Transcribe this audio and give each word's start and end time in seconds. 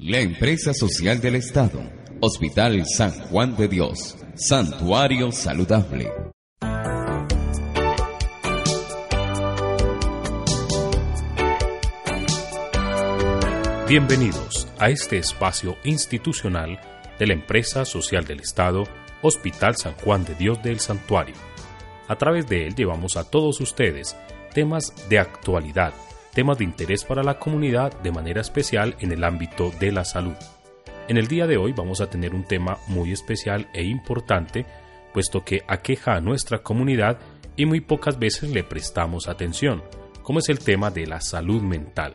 La 0.00 0.20
empresa 0.20 0.72
social 0.74 1.20
del 1.20 1.34
Estado, 1.34 1.82
Hospital 2.20 2.84
San 2.86 3.10
Juan 3.10 3.56
de 3.56 3.66
Dios, 3.66 4.16
Santuario 4.36 5.32
Saludable. 5.32 6.12
Bienvenidos 13.88 14.68
a 14.78 14.88
este 14.88 15.18
espacio 15.18 15.76
institucional 15.82 16.78
de 17.18 17.26
la 17.26 17.32
empresa 17.32 17.84
social 17.84 18.24
del 18.24 18.38
Estado, 18.38 18.84
Hospital 19.22 19.74
San 19.76 19.94
Juan 19.94 20.24
de 20.24 20.36
Dios 20.36 20.62
del 20.62 20.78
Santuario. 20.78 21.34
A 22.06 22.14
través 22.14 22.46
de 22.46 22.68
él 22.68 22.76
llevamos 22.76 23.16
a 23.16 23.28
todos 23.28 23.60
ustedes 23.60 24.14
temas 24.54 24.94
de 25.08 25.18
actualidad, 25.18 25.92
temas 26.38 26.58
de 26.58 26.62
interés 26.62 27.02
para 27.02 27.24
la 27.24 27.40
comunidad 27.40 28.00
de 28.00 28.12
manera 28.12 28.40
especial 28.40 28.94
en 29.00 29.10
el 29.10 29.24
ámbito 29.24 29.72
de 29.80 29.90
la 29.90 30.04
salud. 30.04 30.36
En 31.08 31.16
el 31.16 31.26
día 31.26 31.48
de 31.48 31.56
hoy 31.56 31.72
vamos 31.72 32.00
a 32.00 32.08
tener 32.08 32.32
un 32.32 32.44
tema 32.44 32.78
muy 32.86 33.10
especial 33.10 33.68
e 33.74 33.82
importante, 33.82 34.64
puesto 35.12 35.44
que 35.44 35.64
aqueja 35.66 36.14
a 36.14 36.20
nuestra 36.20 36.62
comunidad 36.62 37.18
y 37.56 37.66
muy 37.66 37.80
pocas 37.80 38.20
veces 38.20 38.50
le 38.50 38.62
prestamos 38.62 39.26
atención, 39.26 39.82
como 40.22 40.38
es 40.38 40.48
el 40.48 40.60
tema 40.60 40.92
de 40.92 41.08
la 41.08 41.20
salud 41.20 41.60
mental. 41.60 42.14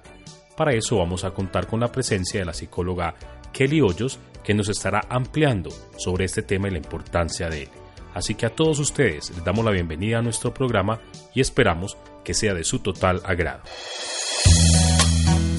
Para 0.55 0.73
eso 0.73 0.99
vamos 0.99 1.25
a 1.25 1.31
contar 1.31 1.67
con 1.67 1.81
la 1.81 1.91
presencia 1.91 2.39
de 2.39 2.45
la 2.45 2.53
psicóloga 2.53 3.15
Kelly 3.51 3.81
Hoyos, 3.81 4.19
que 4.41 4.53
nos 4.53 4.69
estará 4.69 5.01
ampliando 5.09 5.69
sobre 5.97 6.23
este 6.23 6.43
tema 6.43 6.69
y 6.69 6.71
la 6.71 6.77
importancia 6.77 7.49
de 7.49 7.63
él. 7.63 7.69
Así 8.13 8.35
que 8.35 8.45
a 8.45 8.55
todos 8.55 8.79
ustedes 8.79 9.31
les 9.31 9.43
damos 9.43 9.65
la 9.65 9.71
bienvenida 9.71 10.19
a 10.19 10.21
nuestro 10.21 10.53
programa 10.53 11.01
y 11.35 11.41
esperamos 11.41 11.97
que 12.23 12.33
sea 12.33 12.53
de 12.53 12.63
su 12.63 12.79
total 12.79 13.21
agrado. 13.25 13.63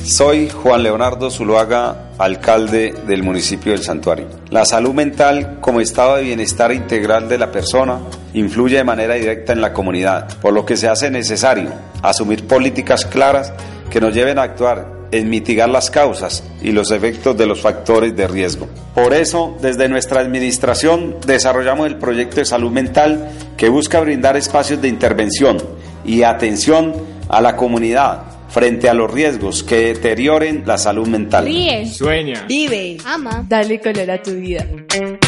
Soy 0.04 0.50
Juan 0.50 0.82
Leonardo 0.82 1.30
Zuluaga, 1.30 2.10
alcalde 2.18 2.94
del 3.06 3.22
municipio 3.22 3.72
del 3.72 3.82
Santuario. 3.82 4.26
La 4.50 4.66
salud 4.66 4.92
mental 4.92 5.56
como 5.62 5.80
estado 5.80 6.16
de 6.16 6.24
bienestar 6.24 6.72
integral 6.72 7.26
de 7.26 7.38
la 7.38 7.50
persona 7.50 8.00
influye 8.34 8.76
de 8.76 8.84
manera 8.84 9.14
directa 9.14 9.54
en 9.54 9.62
la 9.62 9.72
comunidad, 9.72 10.28
por 10.42 10.52
lo 10.52 10.66
que 10.66 10.76
se 10.76 10.88
hace 10.88 11.10
necesario 11.10 11.70
asumir 12.02 12.46
políticas 12.46 13.06
claras 13.06 13.54
que 13.88 13.98
nos 13.98 14.12
lleven 14.12 14.38
a 14.38 14.42
actuar 14.42 14.92
en 15.10 15.30
mitigar 15.30 15.70
las 15.70 15.90
causas 15.90 16.44
y 16.60 16.72
los 16.72 16.90
efectos 16.90 17.34
de 17.38 17.46
los 17.46 17.62
factores 17.62 18.14
de 18.14 18.28
riesgo. 18.28 18.68
Por 18.94 19.14
eso, 19.14 19.56
desde 19.62 19.88
nuestra 19.88 20.20
administración 20.20 21.16
desarrollamos 21.26 21.86
el 21.86 21.96
proyecto 21.96 22.36
de 22.36 22.44
salud 22.44 22.70
mental 22.70 23.30
que 23.56 23.70
busca 23.70 24.00
brindar 24.00 24.36
espacios 24.36 24.82
de 24.82 24.88
intervención 24.88 25.56
y 26.04 26.24
atención 26.24 26.92
a 27.30 27.40
la 27.40 27.56
comunidad 27.56 28.33
frente 28.54 28.88
a 28.88 28.94
los 28.94 29.12
riesgos 29.12 29.64
que 29.64 29.92
deterioren 29.94 30.62
la 30.64 30.78
salud 30.78 31.08
mental. 31.08 31.44
Ríe, 31.44 31.86
Sueña. 31.86 32.44
vive, 32.46 32.98
ama, 33.04 33.44
dale 33.48 33.80
color 33.80 34.08
a 34.08 34.22
tu 34.22 34.30
vida. 34.34 34.64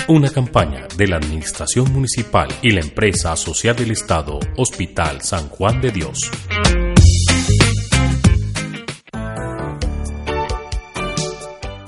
Una 0.06 0.30
campaña 0.30 0.86
de 0.96 1.08
la 1.08 1.16
Administración 1.16 1.92
Municipal 1.92 2.47
y 2.62 2.70
la 2.70 2.82
Empresa 2.82 3.34
Social 3.34 3.74
del 3.74 3.91
Estado, 3.91 4.38
Hospital 4.56 5.22
San 5.22 5.48
Juan 5.48 5.80
de 5.80 5.91
Dios. 5.91 6.30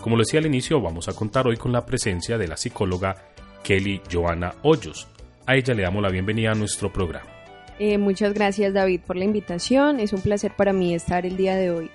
Como 0.00 0.16
lo 0.16 0.22
decía 0.24 0.40
al 0.40 0.46
inicio, 0.46 0.80
vamos 0.80 1.06
a 1.06 1.12
contar 1.12 1.46
hoy 1.46 1.56
con 1.56 1.70
la 1.70 1.86
presencia 1.86 2.36
de 2.36 2.48
la 2.48 2.56
psicóloga 2.56 3.14
Kelly 3.62 4.00
Joana 4.10 4.54
Hoyos. 4.62 5.06
A 5.46 5.54
ella 5.54 5.72
le 5.72 5.84
damos 5.84 6.02
la 6.02 6.08
bienvenida 6.08 6.50
a 6.50 6.54
nuestro 6.56 6.92
programa. 6.92 7.37
Eh, 7.78 7.98
muchas 7.98 8.34
gracias 8.34 8.74
David 8.74 9.00
por 9.06 9.16
la 9.16 9.24
invitación. 9.24 10.00
Es 10.00 10.12
un 10.12 10.20
placer 10.20 10.52
para 10.56 10.72
mí 10.72 10.94
estar 10.94 11.24
el 11.26 11.36
día 11.36 11.56
de 11.56 11.70
hoy 11.70 11.90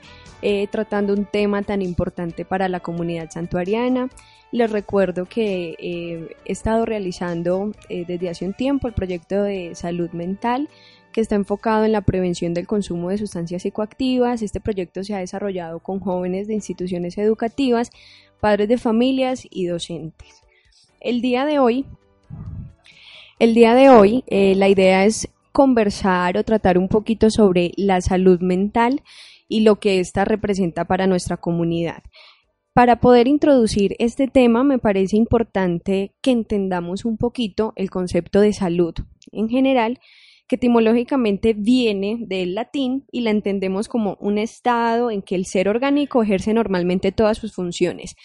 eh, 0.46 0.68
tratando 0.68 1.14
un 1.14 1.24
tema 1.24 1.64
tan 1.64 1.82
importante 1.82 2.44
para 2.44 2.68
la 2.68 2.82
comunidad 2.82 3.30
santuariana. 3.32 4.10
Les 4.52 4.70
recuerdo 4.70 5.24
que 5.24 5.78
eh, 5.80 6.36
he 6.44 6.52
estado 6.52 6.86
realizando 6.86 7.72
eh, 7.88 8.04
desde 8.06 8.30
hace 8.30 8.46
un 8.46 8.54
tiempo 8.54 8.90
el 8.90 8.94
proyecto 8.94 9.42
de 9.42 9.74
salud 9.74 10.10
mental 10.10 10.68
que 11.14 11.22
está 11.22 11.36
enfocado 11.36 11.86
en 11.86 11.94
la 11.94 12.02
prevención 12.02 12.54
del 12.54 12.68
consumo 12.68 13.08
de 13.08 13.20
sustancias 13.20 13.62
psicoactivas. 13.62 14.42
Este 14.42 14.60
proyecto 14.60 15.02
se 15.06 15.16
ha 15.16 15.20
desarrollado 15.20 15.80
con 15.80 16.02
jóvenes 16.02 16.50
de 16.50 16.56
instituciones 16.56 17.18
educativas, 17.18 17.90
padres 18.42 18.68
de 18.68 18.78
familias 18.78 19.48
y 19.50 19.68
docentes. 19.68 20.42
El 21.00 21.22
día 21.22 21.46
de 21.46 21.60
hoy, 21.60 21.86
el 23.40 23.54
día 23.54 23.76
de 23.76 23.90
hoy, 23.90 24.26
la 24.28 24.68
idea 24.68 25.06
es 25.06 25.30
conversar 25.54 26.38
o 26.38 26.44
tratar 26.44 26.78
un 26.78 26.90
poquito 26.90 27.30
sobre 27.30 27.72
la 27.78 28.02
salud 28.02 28.42
mental 28.42 29.04
y 29.48 29.62
lo 29.62 29.80
que 29.80 30.00
ésta 30.00 30.26
representa 30.26 30.86
para 30.86 31.08
nuestra 31.08 31.38
comunidad. 31.38 32.04
Para 32.74 33.00
poder 33.00 33.28
introducir 33.28 33.96
este 34.00 34.28
tema 34.28 34.64
me 34.64 34.80
parece 34.80 35.16
importante 35.16 36.16
que 36.22 36.32
entendamos 36.32 37.06
un 37.06 37.18
poquito 37.18 37.72
el 37.76 37.92
concepto 37.92 38.42
de 38.42 38.52
salud 38.52 38.96
en 39.32 39.48
general 39.48 40.00
que 40.48 40.56
etimológicamente 40.56 41.54
viene 41.54 42.18
del 42.20 42.56
latín 42.56 43.06
y 43.12 43.22
la 43.22 43.30
entendemos 43.30 43.88
como 43.88 44.18
un 44.20 44.40
estado 44.40 45.12
en 45.12 45.22
que 45.22 45.36
el 45.36 45.46
ser 45.46 45.70
orgánico 45.70 46.24
ejerce 46.24 46.54
normalmente 46.54 47.12
todas 47.12 47.38
sus 47.38 47.54
funciones. 47.54 48.16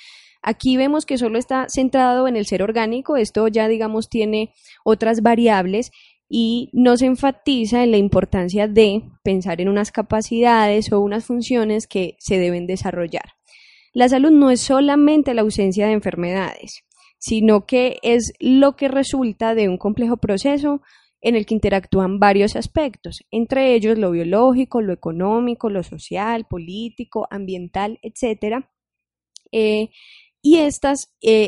Aquí 0.43 0.77
vemos 0.77 1.05
que 1.05 1.19
solo 1.19 1.39
está 1.39 1.67
centrado 1.69 2.27
en 2.27 2.37
el 2.37 2.47
ser 2.47 2.63
orgánico, 2.63 3.17
esto 3.17 3.49
ya 3.49 3.69
digamos 3.69 4.09
tiene 4.09 4.53
otras 4.85 5.21
variables 5.21 5.91
y 6.29 6.69
nos 6.73 7.03
enfatiza 7.03 7.83
en 7.83 7.91
la 7.91 7.97
importancia 7.97 8.69
de 8.69 9.03
pensar 9.23 9.61
en 9.61 9.69
unas 9.69 9.91
capacidades 9.91 10.93
o 10.93 11.01
unas 11.01 11.25
funciones 11.25 11.87
que 11.87 12.17
se 12.19 12.39
deben 12.39 12.67
desarrollar. 12.67 13.35
La 13.95 14.09
salud 14.09 14.31
no 14.31 14.51
es 14.51 14.61
solamente 14.61 15.33
la 15.33 15.43
ausencia 15.43 15.87
de 15.87 15.95
enfermedades, 15.95 16.85
sino 17.19 17.67
que 17.67 17.99
es 18.03 18.33
lo 18.39 18.77
que 18.77 18.89
resulta 18.89 19.55
de 19.55 19.69
un 19.69 19.79
complejo 19.79 20.19
proceso 20.19 20.83
en 21.21 21.35
el 21.35 21.47
que 21.47 21.55
interactúan 21.55 22.21
varios 22.21 22.55
aspectos, 22.55 23.25
entre 23.33 23.75
ellos 23.75 23.99
lo 23.99 24.13
biológico, 24.13 24.83
lo 24.83 24.93
económico, 24.93 25.69
lo 25.69 25.83
social, 25.83 26.47
político, 26.49 27.27
ambiental, 27.31 27.99
etc. 28.03 28.67
Eh, 29.51 29.89
y 30.43 30.59
eh, 30.59 30.69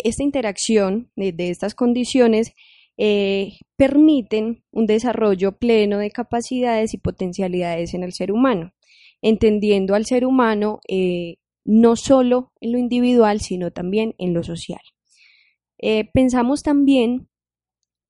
esta 0.04 0.22
interacción 0.24 1.12
de, 1.14 1.32
de 1.32 1.50
estas 1.50 1.76
condiciones 1.76 2.52
eh, 3.02 3.52
permiten 3.80 4.62
un 4.72 4.84
desarrollo 4.84 5.52
pleno 5.56 5.96
de 5.96 6.10
capacidades 6.10 6.92
y 6.92 6.98
potencialidades 6.98 7.94
en 7.94 8.02
el 8.02 8.12
ser 8.12 8.30
humano, 8.30 8.74
entendiendo 9.22 9.94
al 9.94 10.04
ser 10.04 10.26
humano 10.26 10.80
eh, 10.86 11.36
no 11.64 11.96
solo 11.96 12.52
en 12.60 12.72
lo 12.72 12.78
individual, 12.78 13.40
sino 13.40 13.70
también 13.70 14.14
en 14.19 14.34
lo 14.34 14.42
social. 14.42 14.82
Eh, 15.78 16.10
pensamos 16.12 16.62
también 16.62 17.30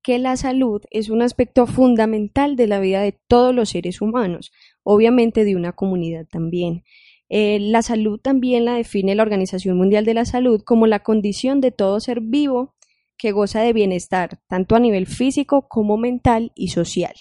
que 0.03 0.19
la 0.19 0.35
salud 0.35 0.81
es 0.91 1.09
un 1.09 1.21
aspecto 1.21 1.65
fundamental 1.67 2.57
de 2.57 2.67
la 2.67 2.81
vida 2.81 3.01
de 3.01 3.17
todos 3.29 3.55
los 3.55 3.69
seres 3.69 4.01
humanos, 4.01 4.51
obviamente 4.83 5.45
de 5.45 5.55
una 5.55 5.71
comunidad 5.71 6.27
también. 6.29 6.83
Eh, 7.29 7.59
la 7.61 7.81
salud 7.81 8.19
también 8.19 8.65
la 8.65 8.75
define 8.75 9.15
la 9.15 9.23
Organización 9.23 9.77
Mundial 9.77 10.03
de 10.03 10.15
la 10.15 10.25
Salud 10.25 10.63
como 10.65 10.85
la 10.85 10.99
condición 10.99 11.61
de 11.61 11.71
todo 11.71 12.01
ser 12.01 12.19
vivo 12.19 12.75
que 13.21 13.31
goza 13.31 13.61
de 13.61 13.71
bienestar, 13.71 14.39
tanto 14.47 14.75
a 14.75 14.79
nivel 14.79 15.05
físico 15.05 15.67
como 15.69 15.95
mental 15.95 16.51
y 16.55 16.69
social. 16.69 17.13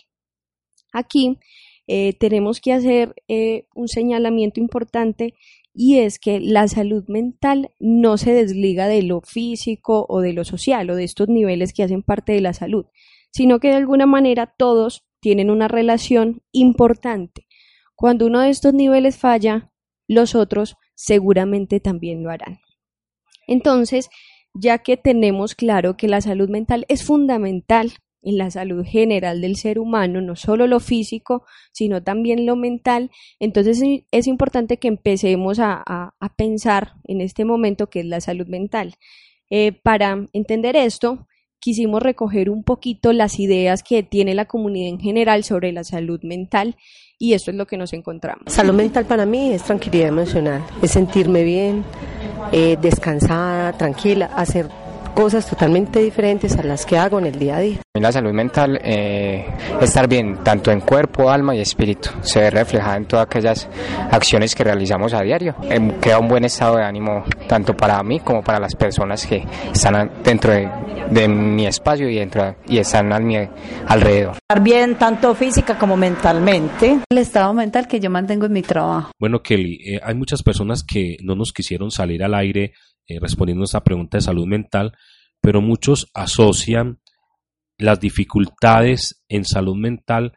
Aquí 0.95 1.39
eh, 1.87 2.15
tenemos 2.15 2.63
que 2.63 2.73
hacer 2.73 3.15
eh, 3.29 3.67
un 3.75 3.87
señalamiento 3.87 4.61
importante 4.61 5.35
y 5.75 5.99
es 5.99 6.19
que 6.19 6.41
la 6.41 6.69
salud 6.69 7.05
mental 7.07 7.73
no 7.79 8.17
se 8.17 8.33
desliga 8.33 8.89
de 8.89 9.03
lo 9.03 9.21
físico 9.21 10.07
o 10.09 10.23
de 10.23 10.33
lo 10.33 10.45
social 10.45 10.89
o 10.89 10.97
de 10.97 11.05
estos 11.05 11.29
niveles 11.29 11.75
que 11.75 11.83
hacen 11.83 12.03
parte 12.03 12.33
de 12.33 12.41
la 12.41 12.55
salud, 12.55 12.87
sino 13.31 13.61
que 13.61 13.69
de 13.69 13.75
alguna 13.75 14.07
manera 14.07 14.55
todos 14.57 15.05
tienen 15.21 15.51
una 15.51 15.69
relación 15.69 16.41
importante. 16.51 17.47
Cuando 17.95 18.27
uno 18.27 18.41
de 18.41 18.49
estos 18.49 18.73
niveles 18.73 19.19
falla, 19.19 19.71
los 20.09 20.35
otros 20.35 20.77
seguramente 20.95 21.79
también 21.79 22.23
lo 22.23 22.31
harán. 22.31 22.61
Entonces, 23.47 24.09
ya 24.55 24.79
que 24.79 24.97
tenemos 24.97 25.55
claro 25.55 25.97
que 25.97 26.09
la 26.09 26.21
salud 26.21 26.49
mental 26.49 26.85
es 26.89 27.05
fundamental 27.05 27.93
en 28.23 28.39
la 28.39 28.51
salud 28.51 28.85
general 28.85 29.41
del 29.41 29.57
ser 29.57 29.79
humano, 29.79 30.21
no 30.21 30.37
solo 30.37 30.67
lo 30.67 30.81
físico, 30.81 31.45
sino 31.73 32.03
también 32.03 32.47
lo 32.47 32.57
mental. 32.57 33.11
Entonces 33.39 33.83
es 34.11 34.27
importante 34.27 34.79
que 34.79 34.89
empecemos 34.89 35.59
a, 35.61 36.15
pensar 36.37 36.95
en 37.05 37.21
este 37.21 37.45
momento 37.45 37.89
que 37.89 38.01
es 38.01 38.07
la 38.07 38.21
salud 38.21 38.47
mental. 38.47 38.95
Eh, 39.49 39.73
para 39.73 40.27
entender 40.33 40.77
esto, 40.77 41.27
quisimos 41.61 42.03
recoger 42.03 42.51
un 42.51 42.65
poquito 42.65 43.13
las 43.13 43.39
ideas 43.39 43.83
que 43.83 44.03
tiene 44.03 44.35
la 44.35 44.47
comunidad 44.47 44.89
en 44.89 44.99
general 44.99 45.45
sobre 45.45 45.73
la 45.73 45.85
salud 45.85 46.21
mental 46.23 46.77
y 47.19 47.35
esto 47.35 47.51
es 47.51 47.57
lo 47.59 47.67
que 47.67 47.77
nos 47.77 47.93
encontramos. 47.93 48.45
Salud 48.47 48.73
mental 48.73 49.05
para 49.05 49.27
mí 49.27 49.53
es 49.53 49.63
tranquilidad 49.63 50.09
emocional, 50.09 50.65
es 50.83 50.91
sentirme 50.91 51.45
bien, 51.45 51.85
eh, 52.51 52.79
descansada, 52.81 53.75
tranquila, 53.75 54.31
hacer 54.35 54.69
cosas 55.15 55.49
totalmente 55.49 56.01
diferentes 56.01 56.57
a 56.57 56.63
las 56.63 56.87
que 56.87 56.97
hago 56.97 57.19
en 57.19 57.27
el 57.27 57.39
día 57.39 57.57
a 57.57 57.61
día. 57.61 57.79
la 57.95 58.13
salud 58.13 58.33
mental 58.33 58.81
eh, 58.83 59.47
estar 59.81 60.09
bien 60.09 60.39
tanto 60.43 60.71
en 60.71 60.81
cuerpo, 60.81 61.31
alma 61.31 61.55
y 61.55 61.61
espíritu. 61.61 62.11
Se 62.23 62.41
ve 62.41 62.51
reflejada 62.51 62.97
en 62.97 63.07
todas 63.07 63.27
aquellas 63.27 63.69
acciones 64.11 64.55
que 64.55 64.65
realizamos 64.65 65.13
a 65.15 65.23
diario. 65.23 65.55
Eh, 65.69 65.93
crea 66.01 66.19
un 66.19 66.29
buen 66.29 66.45
estado 66.45 66.77
de 66.77 66.85
ánimo 66.85 67.25
tanto 67.49 67.77
para 67.77 68.03
mí 68.03 68.21
como 68.21 68.43
para 68.43 68.59
las 68.59 68.75
personas 68.75 69.27
que 69.27 69.45
están 69.73 70.11
dentro 70.23 70.53
de, 70.53 71.29
mi 71.29 71.67
espacio 71.67 72.09
y, 72.09 72.17
dentro, 72.17 72.57
y 72.67 72.79
están 72.79 73.13
a 73.13 73.19
mi 73.19 73.37
alrededor. 73.87 74.37
Estar 74.37 74.63
bien 74.63 74.97
tanto 74.97 75.35
física 75.35 75.79
como 75.79 75.97
mentalmente. 75.97 77.01
El 77.11 77.19
estado 77.19 77.53
mental 77.53 77.89
que 77.89 78.01
yo 78.01 78.11
mantengo 78.11 78.47
en 78.47 78.53
mi 78.53 78.63
trabajo. 78.63 79.11
Bueno, 79.19 79.43
Kelly, 79.43 79.81
eh, 79.85 80.01
hay 80.03 80.15
muchas 80.15 80.43
personas 80.43 80.85
que 80.85 81.17
no 81.23 81.35
nos 81.35 81.53
quisieron 81.53 81.91
salir 81.91 82.23
al 82.23 82.35
aire 82.35 82.73
respondiendo 83.19 83.63
a 83.63 83.65
esta 83.65 83.83
pregunta 83.83 84.19
de 84.19 84.23
salud 84.23 84.47
mental, 84.47 84.93
pero 85.41 85.61
muchos 85.61 86.11
asocian 86.15 87.01
las 87.79 87.99
dificultades 88.01 89.25
en 89.29 89.45
salud 89.45 89.75
mental 89.77 90.35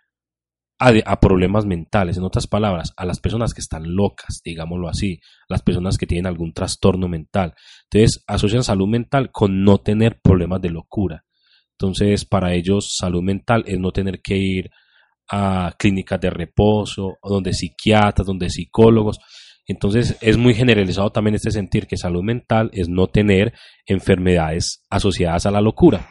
a, 0.79 1.19
problemas 1.19 1.65
mentales, 1.65 2.17
en 2.17 2.23
otras 2.23 2.47
palabras, 2.47 2.93
a 2.97 3.05
las 3.05 3.19
personas 3.19 3.53
que 3.53 3.61
están 3.61 3.95
locas, 3.95 4.41
digámoslo 4.43 4.89
así, 4.89 5.19
las 5.47 5.61
personas 5.61 5.97
que 5.97 6.07
tienen 6.07 6.27
algún 6.27 6.53
trastorno 6.53 7.07
mental. 7.07 7.53
Entonces, 7.89 8.23
asocian 8.27 8.63
salud 8.63 8.87
mental 8.87 9.31
con 9.31 9.63
no 9.63 9.77
tener 9.77 10.19
problemas 10.21 10.61
de 10.61 10.71
locura. 10.71 11.23
Entonces, 11.77 12.25
para 12.25 12.53
ellos, 12.53 12.95
salud 12.97 13.21
mental 13.21 13.63
es 13.65 13.79
no 13.79 13.91
tener 13.91 14.21
que 14.21 14.37
ir 14.37 14.71
a 15.29 15.73
clínicas 15.77 16.19
de 16.19 16.29
reposo, 16.29 17.17
donde 17.23 17.53
psiquiatras, 17.53 18.27
donde 18.27 18.49
psicólogos. 18.49 19.19
Entonces, 19.65 20.17
es 20.21 20.37
muy 20.37 20.53
generalizado 20.53 21.11
también 21.11 21.35
este 21.35 21.51
sentir 21.51 21.87
que 21.87 21.97
salud 21.97 22.23
mental 22.23 22.69
es 22.73 22.89
no 22.89 23.07
tener 23.07 23.53
enfermedades 23.85 24.83
asociadas 24.89 25.45
a 25.45 25.51
la 25.51 25.61
locura. 25.61 26.07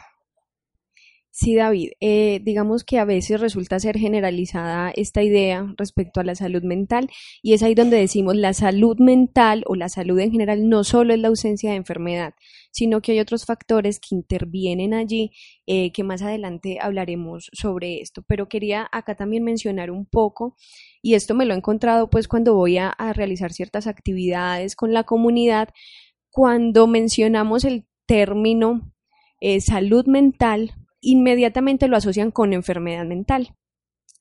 Sí, 1.35 1.55
David, 1.55 1.93
eh, 1.99 2.41
digamos 2.43 2.83
que 2.83 2.99
a 2.99 3.05
veces 3.05 3.39
resulta 3.39 3.79
ser 3.79 3.97
generalizada 3.97 4.91
esta 4.95 5.23
idea 5.23 5.73
respecto 5.77 6.19
a 6.19 6.23
la 6.23 6.35
salud 6.35 6.61
mental 6.61 7.09
y 7.41 7.53
es 7.53 7.63
ahí 7.63 7.73
donde 7.73 7.97
decimos 7.97 8.35
la 8.35 8.53
salud 8.53 8.99
mental 8.99 9.63
o 9.65 9.73
la 9.73 9.89
salud 9.89 10.19
en 10.19 10.31
general 10.31 10.69
no 10.69 10.83
solo 10.83 11.11
es 11.11 11.19
la 11.19 11.29
ausencia 11.29 11.71
de 11.71 11.77
enfermedad, 11.77 12.35
sino 12.71 13.01
que 13.01 13.13
hay 13.13 13.19
otros 13.19 13.45
factores 13.45 13.99
que 13.99 14.13
intervienen 14.13 14.93
allí, 14.93 15.31
eh, 15.65 15.91
que 15.91 16.03
más 16.03 16.21
adelante 16.21 16.77
hablaremos 16.79 17.49
sobre 17.51 17.99
esto. 17.99 18.21
Pero 18.27 18.47
quería 18.47 18.87
acá 18.91 19.15
también 19.15 19.43
mencionar 19.43 19.89
un 19.89 20.05
poco, 20.05 20.55
y 21.01 21.15
esto 21.15 21.33
me 21.33 21.45
lo 21.45 21.55
he 21.55 21.57
encontrado 21.57 22.11
pues 22.11 22.27
cuando 22.27 22.53
voy 22.53 22.77
a 22.77 22.93
realizar 23.15 23.53
ciertas 23.53 23.87
actividades 23.87 24.75
con 24.75 24.93
la 24.93 25.03
comunidad, 25.03 25.69
cuando 26.29 26.85
mencionamos 26.85 27.65
el 27.65 27.87
término 28.05 28.93
eh, 29.41 29.61
salud 29.61 30.05
mental, 30.05 30.73
inmediatamente 31.03 31.87
lo 31.87 31.97
asocian 31.97 32.31
con 32.31 32.53
enfermedad 32.53 33.05
mental. 33.05 33.55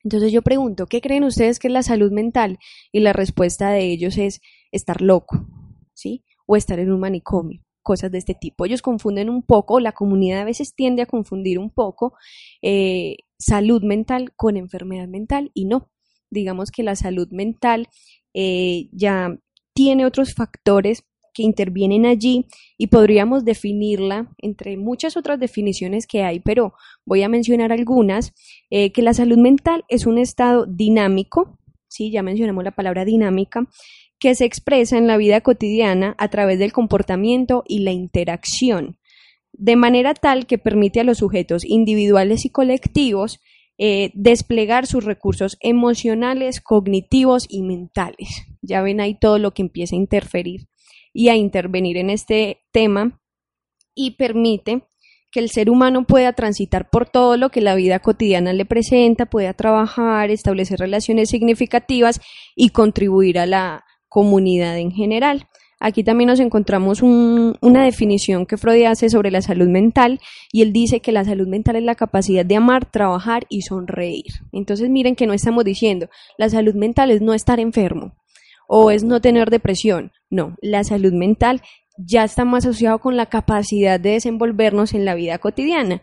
Entonces 0.05 0.33
yo 0.33 0.43
pregunto, 0.43 0.87
¿qué 0.87 1.01
creen 1.01 1.25
ustedes 1.25 1.59
que 1.59 1.69
es 1.69 1.73
la 1.73 1.83
salud 1.83 2.11
mental? 2.11 2.59
Y 2.91 3.01
la 3.01 3.13
respuesta 3.13 3.71
de 3.71 3.85
ellos 3.85 4.19
es 4.19 4.41
estar 4.73 5.01
loco, 5.01 5.47
¿sí? 5.95 6.25
O 6.47 6.57
estar 6.57 6.81
en 6.81 6.93
un 6.93 7.01
manicomio, 7.01 7.63
cosas 7.83 8.11
de 8.11 8.19
este 8.19 8.35
tipo. 8.35 8.67
Ellos 8.67 8.83
confunden 8.83 9.31
un 9.31 9.43
poco, 9.43 9.79
la 9.79 9.93
comunidad 9.93 10.41
a 10.41 10.45
veces 10.45 10.75
tiende 10.75 11.03
a 11.03 11.07
confundir 11.07 11.59
un 11.59 11.71
poco 11.71 12.15
eh, 12.63 13.17
salud 13.39 13.83
mental 13.83 14.33
con 14.35 14.57
enfermedad 14.57 15.07
mental 15.07 15.53
y 15.55 15.67
no. 15.67 15.91
Digamos 16.31 16.71
que 16.71 16.83
la 16.83 16.97
salud 16.97 17.29
mental 17.31 17.89
eh, 18.35 18.89
ya 18.93 19.39
tiene 19.75 20.05
otros 20.05 20.35
factores 20.35 21.05
que 21.33 21.43
intervienen 21.43 22.07
allí 22.07 22.47
y 22.79 22.89
podríamos 22.89 23.45
definirla 23.45 24.33
entre 24.39 24.77
muchas 24.77 25.17
otras 25.17 25.41
definiciones 25.41 26.07
que 26.07 26.23
hay, 26.23 26.41
pero 26.41 26.75
voy 27.05 27.23
a 27.23 27.29
mencionar 27.29 27.73
algunas, 27.73 28.33
eh, 28.71 28.93
que 28.93 29.03
la 29.03 29.15
salud 29.15 29.39
mental 29.39 29.85
es 29.89 30.07
un 30.07 30.19
estado 30.19 30.67
dinámico, 30.67 31.59
sí, 31.89 32.11
ya 32.11 32.23
mencionamos 32.23 32.65
la 32.65 32.73
palabra 32.73 33.05
dinámica, 33.05 33.69
que 34.19 34.35
se 34.35 34.45
expresa 34.45 34.99
en 34.99 35.07
la 35.07 35.17
vida 35.17 35.41
cotidiana 35.41 36.15
a 36.19 36.29
través 36.29 36.59
del 36.59 36.73
comportamiento 36.73 37.65
y 37.67 37.81
la 37.81 37.91
interacción, 37.91 38.99
de 39.53 39.77
manera 39.77 40.15
tal 40.15 40.47
que 40.47 40.59
permite 40.59 41.01
a 41.01 41.05
los 41.05 41.19
sujetos 41.19 41.65
individuales 41.65 42.45
y 42.45 42.51
colectivos 42.51 43.41
eh, 43.79 44.11
desplegar 44.15 44.87
sus 44.87 45.05
recursos 45.05 45.57
emocionales, 45.61 46.61
cognitivos 46.61 47.47
y 47.49 47.63
mentales. 47.63 48.47
Ya 48.61 48.81
ven 48.83 49.01
ahí 49.01 49.15
todo 49.19 49.39
lo 49.39 49.53
que 49.53 49.63
empieza 49.63 49.97
a 49.97 49.99
interferir 49.99 50.69
y 51.13 51.29
a 51.29 51.37
intervenir 51.37 51.97
en 51.97 52.11
este 52.11 52.63
tema 52.73 53.21
y 53.95 54.13
permite 54.13 54.83
que 55.33 55.41
el 55.41 55.51
ser 55.51 55.71
humano 55.71 56.05
pueda 56.05 56.35
transitar 56.35 56.91
por 56.91 57.09
todo 57.09 57.37
lo 57.37 57.49
que 57.49 57.63
la 57.63 57.75
vida 57.75 57.99
cotidiana 58.01 58.53
le 58.53 58.67
presenta, 58.67 59.27
pueda 59.27 59.55
trabajar, 59.55 60.31
establecer 60.31 60.79
relaciones 60.79 61.31
significativas 61.31 62.21
y 62.55 62.69
contribuir 62.69 63.39
a 63.39 63.47
la 63.47 63.85
comunidad 64.09 64.79
en 64.79 64.91
general. 64.91 65.49
Aquí 65.81 66.05
también 66.05 66.29
nos 66.29 66.39
encontramos 66.39 67.03
una 67.03 67.85
definición 67.85 68.47
que 68.47 68.57
Freud 68.57 68.85
hace 68.85 69.09
sobre 69.09 69.33
la 69.33 69.43
salud 69.43 69.67
mental 69.67 70.21
y 70.53 70.63
él 70.63 70.73
dice 70.73 71.01
que 71.01 71.11
la 71.11 71.25
salud 71.25 71.49
mental 71.49 71.75
es 71.75 71.83
la 71.83 71.97
capacidad 71.97 72.47
de 72.47 72.55
amar, 72.55 72.89
trabajar 72.89 73.47
y 73.49 73.63
sonreír. 73.63 74.33
Entonces 74.53 74.91
miren 74.91 75.17
que 75.17 75.27
no 75.27 75.33
estamos 75.33 75.65
diciendo 75.65 76.09
la 76.39 76.49
salud 76.51 76.75
mental 76.75 77.11
es 77.11 77.21
no 77.21 77.35
estar 77.35 77.59
enfermo, 77.59 78.15
o 78.69 78.91
es 78.91 79.05
no 79.05 79.21
tener 79.21 79.51
depresión. 79.51 80.13
No, 80.31 80.57
la 80.63 80.85
salud 80.85 81.13
mental 81.13 81.63
ya 81.97 82.25
está 82.25 82.45
más 82.45 82.65
asociado 82.65 82.99
con 82.99 83.17
la 83.17 83.27
capacidad 83.27 84.01
de 84.01 84.11
desenvolvernos 84.13 84.95
en 84.95 85.05
la 85.05 85.15
vida 85.15 85.39
cotidiana. 85.39 86.03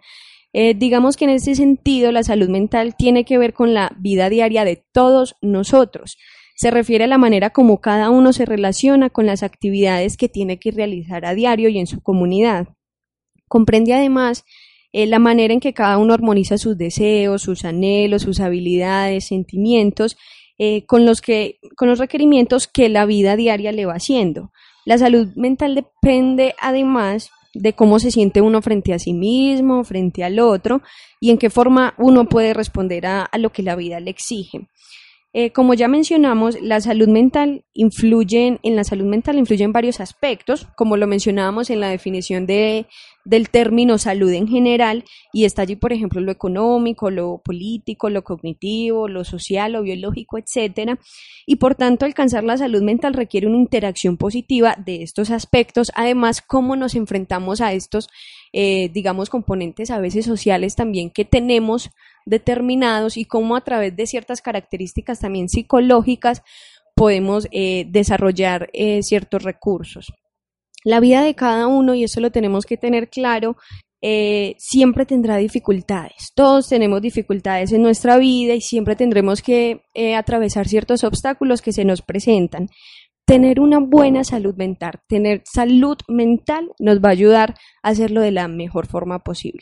Eh, 0.52 0.74
digamos 0.74 1.16
que 1.16 1.26
en 1.26 1.32
ese 1.32 1.56
sentido 1.56 2.12
la 2.12 2.24
salud 2.24 2.50
mental 2.50 2.96
tiene 2.98 3.24
que 3.24 3.38
ver 3.38 3.54
con 3.54 3.74
la 3.74 3.92
vida 4.00 4.30
diaria 4.30 4.66
de 4.66 4.84
todos 4.92 5.36
nosotros. 5.42 6.18
Se 6.56 6.72
refiere 6.72 7.06
a 7.06 7.08
la 7.08 7.18
manera 7.18 7.52
como 7.52 7.80
cada 7.80 8.10
uno 8.10 8.34
se 8.34 8.46
relaciona 8.46 9.10
con 9.10 9.26
las 9.26 9.44
actividades 9.44 10.18
que 10.18 10.28
tiene 10.28 10.60
que 10.60 10.72
realizar 10.72 11.26
a 11.26 11.34
diario 11.34 11.70
y 11.70 11.80
en 11.80 11.88
su 11.88 12.02
comunidad. 12.02 12.68
Comprende 13.48 13.94
además 13.94 14.44
eh, 14.92 15.06
la 15.06 15.20
manera 15.20 15.54
en 15.54 15.60
que 15.60 15.74
cada 15.74 15.98
uno 15.98 16.14
armoniza 16.14 16.58
sus 16.58 16.78
deseos, 16.78 17.44
sus 17.44 17.64
anhelos, 17.64 18.24
sus 18.24 18.40
habilidades, 18.40 19.28
sentimientos 19.28 20.18
eh, 20.60 20.86
con, 20.86 21.06
los 21.06 21.22
que, 21.22 21.60
con 21.76 21.88
los 21.88 21.98
requerimientos 21.98 22.68
que 22.68 22.90
la 22.90 23.06
vida 23.06 23.36
diaria 23.36 23.72
le 23.72 23.86
va 23.86 23.94
haciendo. 23.94 24.52
La 24.86 24.98
salud 24.98 25.30
mental 25.36 25.74
depende 25.74 26.54
además 26.62 27.32
de 27.56 27.74
cómo 27.74 27.98
se 27.98 28.12
siente 28.12 28.42
uno 28.42 28.62
frente 28.62 28.94
a 28.94 29.00
sí 29.00 29.14
mismo, 29.14 29.84
frente 29.84 30.24
al 30.24 30.40
otro 30.40 30.82
y 31.20 31.32
en 31.32 31.38
qué 31.38 31.50
forma 31.50 31.96
uno 31.98 32.26
puede 32.30 32.54
responder 32.54 33.08
a 33.08 33.30
lo 33.40 33.52
que 33.52 33.64
la 33.64 33.76
vida 33.76 34.00
le 34.00 34.12
exige. 34.12 34.68
Eh, 35.32 35.52
como 35.52 35.76
ya 35.76 35.88
mencionamos, 35.88 36.60
la 36.60 36.82
salud 36.82 37.08
mental 37.08 37.64
influye 37.74 38.60
en, 38.64 38.76
la 38.76 38.84
salud 38.84 39.06
mental 39.06 39.44
varios 39.72 40.00
aspectos, 40.00 40.66
como 40.76 40.98
lo 40.98 41.06
mencionábamos 41.06 41.70
en 41.70 41.80
la 41.80 41.90
definición 41.90 42.48
de, 42.48 42.88
del 43.30 43.50
término 43.50 44.00
salud 44.00 44.32
en 44.34 44.48
general, 44.48 45.04
y 45.32 45.46
está 45.46 45.62
allí, 45.62 45.76
por 45.76 45.94
ejemplo, 45.94 46.20
lo 46.20 46.32
económico, 46.32 47.12
lo 47.12 47.42
político, 47.44 48.10
lo 48.10 48.24
cognitivo, 48.24 49.08
lo 49.08 49.24
social, 49.24 49.74
lo 49.74 49.84
biológico, 49.84 50.40
etcétera. 50.40 51.00
Y 51.46 51.58
por 51.58 51.76
tanto, 51.76 52.06
alcanzar 52.06 52.44
la 52.44 52.58
salud 52.58 52.82
mental 52.82 53.14
requiere 53.14 53.46
una 53.46 53.58
interacción 53.58 54.18
positiva 54.18 54.76
de 54.84 55.04
estos 55.04 55.30
aspectos. 55.30 55.92
Además, 55.94 56.42
cómo 56.42 56.76
nos 56.76 56.96
enfrentamos 56.96 57.62
a 57.62 57.74
estos, 57.74 58.10
eh, 58.52 58.90
digamos, 58.90 59.30
componentes 59.30 59.92
a 59.92 60.00
veces 60.00 60.26
sociales 60.26 60.76
también 60.76 61.12
que 61.12 61.24
tenemos 61.24 61.92
determinados 62.26 63.16
y 63.16 63.26
cómo 63.26 63.56
a 63.56 63.62
través 63.62 63.96
de 63.96 64.08
ciertas 64.08 64.42
características 64.42 65.20
también 65.20 65.50
psicológicas 65.50 66.42
podemos 66.96 67.48
eh, 67.52 67.86
desarrollar 67.90 68.70
eh, 68.74 69.04
ciertos 69.04 69.44
recursos. 69.44 70.12
La 70.84 71.00
vida 71.00 71.24
de 71.24 71.36
cada 71.36 71.68
uno, 71.68 71.94
y 71.94 72.04
eso 72.04 72.20
lo 72.20 72.32
tenemos 72.32 72.66
que 72.66 72.78
tener 72.78 73.10
claro, 73.10 73.58
eh, 74.02 74.56
siempre 74.58 75.06
tendrá 75.06 75.38
dificultades. 75.38 76.32
Todos 76.34 76.70
tenemos 76.70 77.02
dificultades 77.02 77.74
en 77.74 77.82
nuestra 77.82 78.18
vida 78.18 78.54
y 78.54 78.62
siempre 78.62 78.96
tendremos 78.96 79.42
que 79.42 79.82
atravesar 80.18 80.68
ciertos 80.68 81.04
obstáculos 81.04 81.62
que 81.62 81.74
se 81.74 81.84
nos 81.84 82.02
presentan. 82.02 82.68
Tener 83.26 83.60
una 83.60 83.80
buena 83.80 84.24
salud 84.24 84.56
mental, 84.56 85.02
tener 85.08 85.44
salud 85.46 85.98
mental 86.08 86.72
nos 86.80 87.00
va 87.00 87.10
a 87.10 87.12
ayudar 87.12 87.56
a 87.84 87.90
hacerlo 87.90 88.22
de 88.22 88.32
la 88.32 88.48
mejor 88.48 88.88
forma 88.88 89.20
posible. 89.20 89.62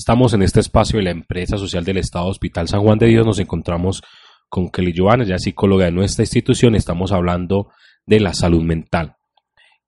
Estamos 0.00 0.32
en 0.32 0.42
este 0.42 0.60
espacio 0.60 0.98
de 0.98 1.04
la 1.04 1.10
empresa 1.10 1.58
social 1.58 1.84
del 1.84 1.98
Estado 1.98 2.26
Hospital 2.26 2.68
San 2.68 2.80
Juan 2.80 2.98
de 2.98 3.08
Dios. 3.08 3.26
Nos 3.26 3.38
encontramos 3.38 4.02
con 4.48 4.70
Kelly 4.70 4.94
Giovanna, 4.94 5.24
ya 5.24 5.38
psicóloga 5.38 5.84
de 5.84 5.92
nuestra 5.92 6.22
institución. 6.22 6.74
Estamos 6.74 7.12
hablando 7.12 7.68
de 8.06 8.20
la 8.20 8.32
salud 8.32 8.62
mental. 8.62 9.16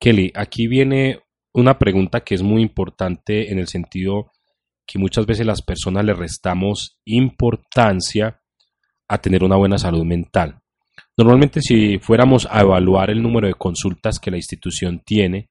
Kelly, 0.02 0.32
aquí 0.34 0.66
viene 0.66 1.20
una 1.54 1.78
pregunta 1.78 2.22
que 2.22 2.34
es 2.34 2.42
muy 2.42 2.60
importante 2.60 3.52
en 3.52 3.60
el 3.60 3.68
sentido 3.68 4.32
que 4.84 4.98
muchas 4.98 5.26
veces 5.26 5.46
las 5.46 5.62
personas 5.62 6.04
le 6.04 6.12
restamos 6.12 6.98
importancia 7.04 8.40
a 9.06 9.18
tener 9.18 9.44
una 9.44 9.54
buena 9.54 9.78
salud 9.78 10.04
mental. 10.04 10.58
Normalmente 11.16 11.60
si 11.60 12.00
fuéramos 12.00 12.48
a 12.50 12.62
evaluar 12.62 13.10
el 13.10 13.22
número 13.22 13.46
de 13.46 13.54
consultas 13.54 14.18
que 14.18 14.32
la 14.32 14.38
institución 14.38 15.02
tiene, 15.06 15.50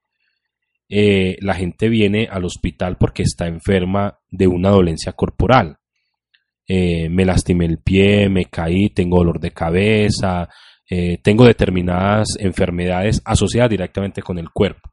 eh, 0.89 1.37
la 1.39 1.53
gente 1.53 1.87
viene 1.87 2.27
al 2.29 2.43
hospital 2.43 2.97
porque 2.97 3.23
está 3.23 3.47
enferma 3.47 4.19
de 4.29 4.47
una 4.47 4.69
dolencia 4.69 5.13
corporal. 5.13 5.77
Eh, 6.67 7.07
me 7.07 7.23
lastimé 7.23 7.67
el 7.67 7.77
pie, 7.77 8.27
me 8.27 8.47
caí, 8.47 8.89
tengo 8.89 9.19
dolor 9.19 9.39
de 9.39 9.51
cabeza, 9.51 10.49
eh, 10.93 11.19
tengo 11.23 11.45
determinadas 11.45 12.35
enfermedades 12.37 13.21
asociadas 13.23 13.69
directamente 13.69 14.21
con 14.21 14.37
el 14.37 14.49
cuerpo. 14.49 14.91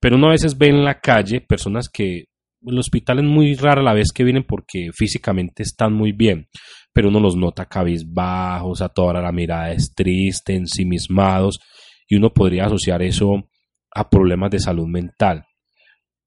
Pero 0.00 0.16
uno 0.16 0.26
a 0.26 0.32
veces 0.32 0.58
ve 0.58 0.66
en 0.66 0.84
la 0.84 0.98
calle 0.98 1.40
personas 1.40 1.88
que 1.88 2.24
el 2.66 2.76
hospital 2.76 3.20
es 3.20 3.24
muy 3.24 3.54
rara 3.54 3.80
la 3.80 3.94
vez 3.94 4.08
que 4.12 4.24
vienen 4.24 4.42
porque 4.42 4.90
físicamente 4.92 5.62
están 5.62 5.92
muy 5.92 6.10
bien, 6.10 6.48
pero 6.92 7.08
uno 7.08 7.20
los 7.20 7.36
nota 7.36 7.66
cabizbajos, 7.66 8.82
a 8.82 8.88
toda 8.88 9.20
la 9.20 9.30
mirada 9.30 9.70
es 9.70 9.94
triste, 9.94 10.56
ensimismados, 10.56 11.60
y 12.08 12.16
uno 12.16 12.34
podría 12.34 12.64
asociar 12.64 13.00
eso 13.02 13.48
a 13.94 14.10
problemas 14.10 14.50
de 14.50 14.58
salud 14.58 14.88
mental. 14.88 15.44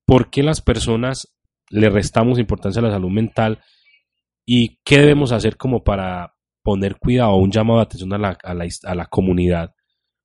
¿Por 0.06 0.30
qué 0.30 0.42
las 0.42 0.62
personas 0.62 1.38
le 1.70 1.90
restamos 1.90 2.40
importancia 2.40 2.80
a 2.80 2.86
la 2.86 2.92
salud 2.92 3.12
mental 3.12 3.60
y 4.46 4.80
qué 4.86 5.00
debemos 5.00 5.34
hacer 5.34 5.58
como 5.58 5.84
para 5.84 6.34
poner 6.64 6.98
cuidado, 6.98 7.36
un 7.36 7.52
llamado 7.52 7.80
de 7.80 7.84
atención 7.84 8.14
a 8.14 8.18
la, 8.18 8.38
a 8.44 8.96
la, 8.96 9.06
comunidad 9.06 9.74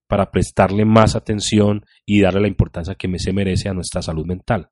para 0.08 0.30
prestarle 0.30 0.84
más 0.84 1.16
atención 1.16 1.84
y 2.04 2.20
darle 2.20 2.42
la 2.42 2.48
importancia 2.48 2.94
que 2.94 3.18
se 3.18 3.32
merece 3.32 3.68
a 3.68 3.74
nuestra 3.74 4.02
salud 4.02 4.26
mental? 4.26 4.70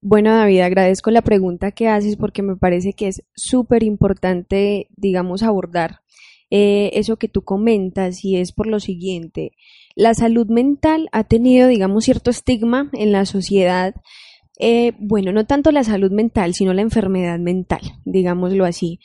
Bueno, 0.00 0.34
David, 0.34 0.60
agradezco 0.60 1.10
la 1.10 1.22
pregunta 1.22 1.70
que 1.70 1.88
haces 1.88 2.16
porque 2.16 2.42
me 2.42 2.56
parece 2.56 2.92
que 2.92 3.08
es 3.08 3.22
súper 3.34 3.84
importante, 3.84 4.88
digamos, 4.96 5.42
abordar 5.42 6.00
eh, 6.54 6.90
eso 6.98 7.16
que 7.16 7.28
tú 7.28 7.42
comentas 7.42 8.24
y 8.24 8.36
es 8.36 8.52
por 8.52 8.66
lo 8.66 8.78
siguiente. 8.78 9.52
La 9.94 10.12
salud 10.12 10.48
mental 10.48 11.08
ha 11.12 11.24
tenido, 11.24 11.66
digamos, 11.68 12.04
cierto 12.04 12.30
estigma 12.30 12.90
en 12.92 13.10
la 13.10 13.24
sociedad. 13.24 13.94
Eh, 14.58 14.92
bueno, 14.98 15.32
no 15.32 15.46
tanto 15.46 15.70
la 15.72 15.82
salud 15.82 16.10
mental, 16.10 16.52
sino 16.52 16.74
la 16.74 16.82
enfermedad 16.82 17.38
mental, 17.38 17.80
digámoslo 18.04 18.64
así. 18.64 19.00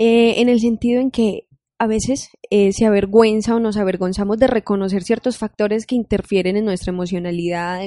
Eh, 0.00 0.40
en 0.40 0.48
el 0.48 0.60
sentido 0.60 1.00
en 1.00 1.10
que 1.10 1.48
a 1.76 1.88
veces 1.88 2.30
eh, 2.50 2.72
se 2.72 2.86
avergüenza 2.86 3.56
o 3.56 3.60
nos 3.60 3.76
avergonzamos 3.76 4.38
de 4.38 4.46
reconocer 4.46 5.02
ciertos 5.02 5.38
factores 5.38 5.86
que 5.86 5.96
interfieren 5.96 6.56
en 6.56 6.64
nuestra 6.64 6.92
emocionalidad, 6.92 7.80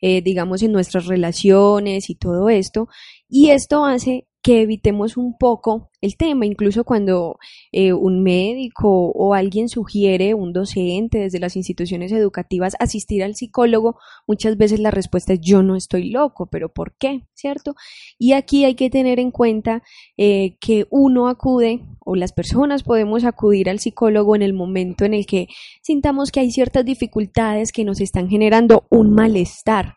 eh, 0.00 0.22
digamos 0.22 0.64
en 0.64 0.72
nuestras 0.72 1.06
relaciones 1.06 2.10
y 2.10 2.16
todo 2.16 2.48
esto, 2.48 2.88
y 3.28 3.50
esto 3.50 3.84
hace 3.84 4.26
que 4.46 4.62
evitemos 4.62 5.16
un 5.16 5.36
poco 5.36 5.90
el 6.00 6.16
tema, 6.16 6.46
incluso 6.46 6.84
cuando 6.84 7.36
eh, 7.72 7.92
un 7.92 8.22
médico 8.22 9.10
o 9.10 9.34
alguien 9.34 9.68
sugiere, 9.68 10.34
un 10.34 10.52
docente 10.52 11.18
desde 11.18 11.40
las 11.40 11.56
instituciones 11.56 12.12
educativas, 12.12 12.76
asistir 12.78 13.24
al 13.24 13.34
psicólogo, 13.34 13.98
muchas 14.24 14.56
veces 14.56 14.78
la 14.78 14.92
respuesta 14.92 15.32
es 15.32 15.40
yo 15.40 15.64
no 15.64 15.74
estoy 15.74 16.10
loco, 16.10 16.46
pero 16.46 16.72
¿por 16.72 16.94
qué? 16.96 17.22
¿Cierto? 17.34 17.74
Y 18.20 18.34
aquí 18.34 18.64
hay 18.64 18.76
que 18.76 18.88
tener 18.88 19.18
en 19.18 19.32
cuenta 19.32 19.82
eh, 20.16 20.56
que 20.60 20.86
uno 20.90 21.26
acude 21.26 21.80
o 21.98 22.14
las 22.14 22.32
personas 22.32 22.84
podemos 22.84 23.24
acudir 23.24 23.68
al 23.68 23.80
psicólogo 23.80 24.36
en 24.36 24.42
el 24.42 24.52
momento 24.52 25.04
en 25.04 25.14
el 25.14 25.26
que 25.26 25.48
sintamos 25.82 26.30
que 26.30 26.38
hay 26.38 26.52
ciertas 26.52 26.84
dificultades 26.84 27.72
que 27.72 27.84
nos 27.84 28.00
están 28.00 28.28
generando 28.28 28.86
un 28.90 29.12
malestar 29.12 29.96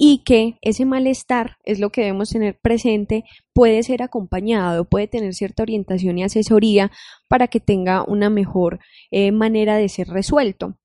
y 0.00 0.22
que 0.24 0.58
ese 0.62 0.86
malestar 0.86 1.56
es 1.64 1.80
lo 1.80 1.90
que 1.90 2.02
debemos 2.02 2.30
tener 2.30 2.56
presente, 2.62 3.24
puede 3.52 3.82
ser 3.82 4.02
acompañado, 4.02 4.84
puede 4.84 5.08
tener 5.08 5.34
cierta 5.34 5.64
orientación 5.64 6.18
y 6.18 6.22
asesoría 6.22 6.92
para 7.28 7.48
que 7.48 7.58
tenga 7.58 8.04
una 8.04 8.30
mejor 8.30 8.78
eh, 9.10 9.32
manera 9.32 9.76
de 9.76 9.88
ser 9.88 10.06
resuelto 10.08 10.78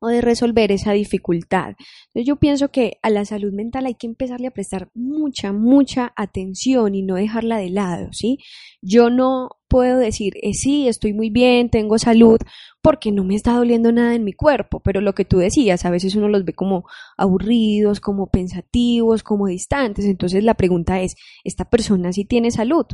o 0.00 0.08
de 0.08 0.20
resolver 0.20 0.72
esa 0.72 0.92
dificultad. 0.92 1.76
Entonces 2.08 2.26
yo 2.26 2.36
pienso 2.36 2.70
que 2.70 2.98
a 3.02 3.10
la 3.10 3.24
salud 3.24 3.52
mental 3.52 3.86
hay 3.86 3.94
que 3.94 4.08
empezarle 4.08 4.48
a 4.48 4.52
prestar 4.52 4.90
mucha, 4.94 5.52
mucha 5.52 6.12
atención 6.16 6.94
y 6.96 7.02
no 7.02 7.14
dejarla 7.14 7.58
de 7.58 7.70
lado, 7.70 8.08
¿sí? 8.12 8.38
Yo 8.82 9.10
no 9.10 9.59
puedo 9.70 9.98
decir, 9.98 10.34
eh, 10.42 10.52
sí, 10.52 10.88
estoy 10.88 11.14
muy 11.14 11.30
bien, 11.30 11.70
tengo 11.70 11.96
salud, 11.96 12.38
porque 12.82 13.12
no 13.12 13.24
me 13.24 13.36
está 13.36 13.52
doliendo 13.54 13.92
nada 13.92 14.14
en 14.14 14.24
mi 14.24 14.32
cuerpo, 14.32 14.80
pero 14.80 15.00
lo 15.00 15.14
que 15.14 15.24
tú 15.24 15.38
decías, 15.38 15.84
a 15.86 15.90
veces 15.90 16.16
uno 16.16 16.28
los 16.28 16.44
ve 16.44 16.52
como 16.52 16.84
aburridos, 17.16 18.00
como 18.00 18.26
pensativos, 18.26 19.22
como 19.22 19.46
distantes, 19.46 20.04
entonces 20.04 20.42
la 20.42 20.54
pregunta 20.54 21.00
es, 21.00 21.14
¿esta 21.44 21.64
persona 21.70 22.12
sí 22.12 22.24
tiene 22.24 22.50
salud? 22.50 22.84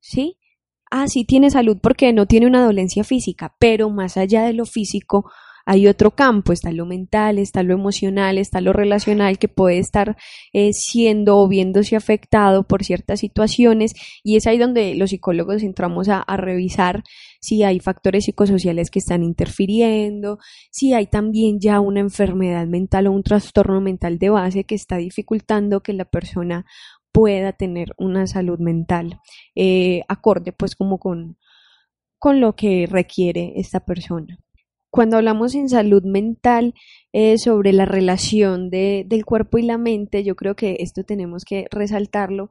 ¿Sí? 0.00 0.38
Ah, 0.90 1.06
sí 1.06 1.24
tiene 1.24 1.50
salud 1.50 1.76
porque 1.80 2.12
no 2.12 2.26
tiene 2.26 2.46
una 2.46 2.64
dolencia 2.64 3.04
física, 3.04 3.54
pero 3.58 3.90
más 3.90 4.16
allá 4.16 4.44
de 4.44 4.54
lo 4.54 4.64
físico, 4.64 5.30
hay 5.64 5.86
otro 5.86 6.12
campo, 6.12 6.52
está 6.52 6.72
lo 6.72 6.86
mental, 6.86 7.38
está 7.38 7.62
lo 7.62 7.74
emocional, 7.74 8.38
está 8.38 8.60
lo 8.60 8.72
relacional 8.72 9.38
que 9.38 9.48
puede 9.48 9.78
estar 9.78 10.16
eh, 10.52 10.72
siendo 10.72 11.38
o 11.38 11.48
viéndose 11.48 11.96
afectado 11.96 12.64
por 12.64 12.84
ciertas 12.84 13.20
situaciones 13.20 13.94
y 14.22 14.36
es 14.36 14.46
ahí 14.46 14.58
donde 14.58 14.94
los 14.94 15.10
psicólogos 15.10 15.62
entramos 15.62 16.08
a, 16.08 16.24
revisar 16.32 17.04
si 17.40 17.62
hay 17.62 17.78
factores 17.78 18.24
psicosociales 18.24 18.90
que 18.90 18.98
están 18.98 19.22
interfiriendo, 19.22 20.38
si 20.70 20.94
hay 20.94 21.06
también 21.06 21.60
ya 21.60 21.78
una 21.78 22.00
enfermedad 22.00 22.66
mental 22.66 23.06
o 23.06 23.12
un 23.12 23.22
trastorno 23.22 23.80
mental 23.80 24.18
de 24.18 24.30
base 24.30 24.64
que 24.64 24.74
está 24.74 24.96
dificultando 24.96 25.82
que 25.82 25.92
la 25.92 26.04
persona 26.04 26.64
pueda 27.12 27.52
tener 27.52 27.92
una 27.98 28.26
salud 28.26 28.58
mental 28.58 29.20
eh, 29.54 30.02
acorde 30.08 30.52
pues 30.52 30.74
como 30.74 30.98
con, 30.98 31.36
con 32.18 32.40
lo 32.40 32.56
que 32.56 32.86
requiere 32.90 33.52
esta 33.56 33.80
persona 33.80 34.38
cuando 34.92 35.16
hablamos 35.16 35.54
en 35.54 35.70
salud 35.70 36.02
mental 36.04 36.74
eh, 37.14 37.38
sobre 37.38 37.72
la 37.72 37.86
relación 37.86 38.68
de, 38.68 39.06
del 39.08 39.24
cuerpo 39.24 39.56
y 39.56 39.62
la 39.62 39.78
mente, 39.78 40.22
yo 40.22 40.36
creo 40.36 40.54
que 40.54 40.76
esto 40.80 41.02
tenemos 41.02 41.44
que 41.46 41.66
resaltarlo, 41.70 42.50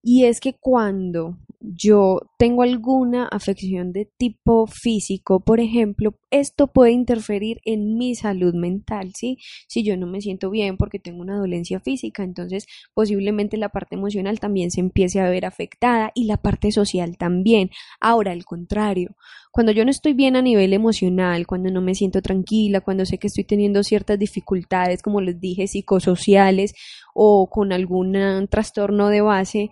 y 0.00 0.24
es 0.24 0.40
que 0.40 0.54
cuando 0.54 1.38
yo 1.60 2.20
tengo 2.36 2.62
alguna 2.62 3.26
afección 3.26 3.92
de 3.92 4.10
tipo 4.16 4.66
físico, 4.66 5.40
por 5.40 5.60
ejemplo, 5.60 6.18
esto 6.30 6.66
puede 6.66 6.90
interferir 6.90 7.60
en 7.64 7.96
mi 7.96 8.16
salud 8.16 8.52
mental, 8.52 9.12
¿sí? 9.14 9.38
Si 9.68 9.84
yo 9.84 9.96
no 9.96 10.08
me 10.08 10.20
siento 10.20 10.50
bien 10.50 10.76
porque 10.76 10.98
tengo 10.98 11.20
una 11.20 11.38
dolencia 11.38 11.78
física, 11.78 12.24
entonces 12.24 12.66
posiblemente 12.94 13.56
la 13.56 13.68
parte 13.68 13.94
emocional 13.94 14.40
también 14.40 14.72
se 14.72 14.80
empiece 14.80 15.20
a 15.20 15.30
ver 15.30 15.44
afectada 15.44 16.10
y 16.16 16.24
la 16.24 16.36
parte 16.36 16.72
social 16.72 17.16
también. 17.16 17.70
Ahora, 18.00 18.32
al 18.32 18.44
contrario, 18.44 19.14
cuando 19.52 19.70
yo 19.70 19.84
no 19.84 19.90
estoy 19.90 20.14
bien 20.14 20.34
a 20.34 20.42
nivel 20.42 20.72
emocional, 20.72 21.46
cuando 21.46 21.70
no 21.70 21.82
me 21.82 21.94
siento 21.94 22.22
tranquila, 22.22 22.80
cuando 22.80 23.04
sé 23.04 23.18
que 23.18 23.26
estoy 23.26 23.44
teniendo 23.44 23.84
ciertas 23.84 24.18
dificultades, 24.18 25.02
como 25.02 25.20
les 25.20 25.38
dije, 25.38 25.66
psicosociales 25.66 26.74
o 27.14 27.48
con 27.50 27.72
algún 27.72 28.48
trastorno 28.50 29.08
de 29.10 29.20
base, 29.20 29.70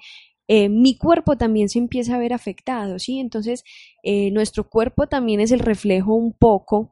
eh, 0.48 0.68
mi 0.68 0.98
cuerpo 0.98 1.36
también 1.36 1.68
se 1.68 1.78
empieza 1.78 2.16
a 2.16 2.18
ver 2.18 2.34
afectado, 2.34 2.98
¿sí? 2.98 3.20
Entonces, 3.20 3.64
eh, 4.02 4.30
nuestro 4.32 4.68
cuerpo 4.68 5.06
también 5.06 5.40
es 5.40 5.50
el 5.50 5.60
reflejo 5.60 6.14
un 6.14 6.32
poco 6.32 6.90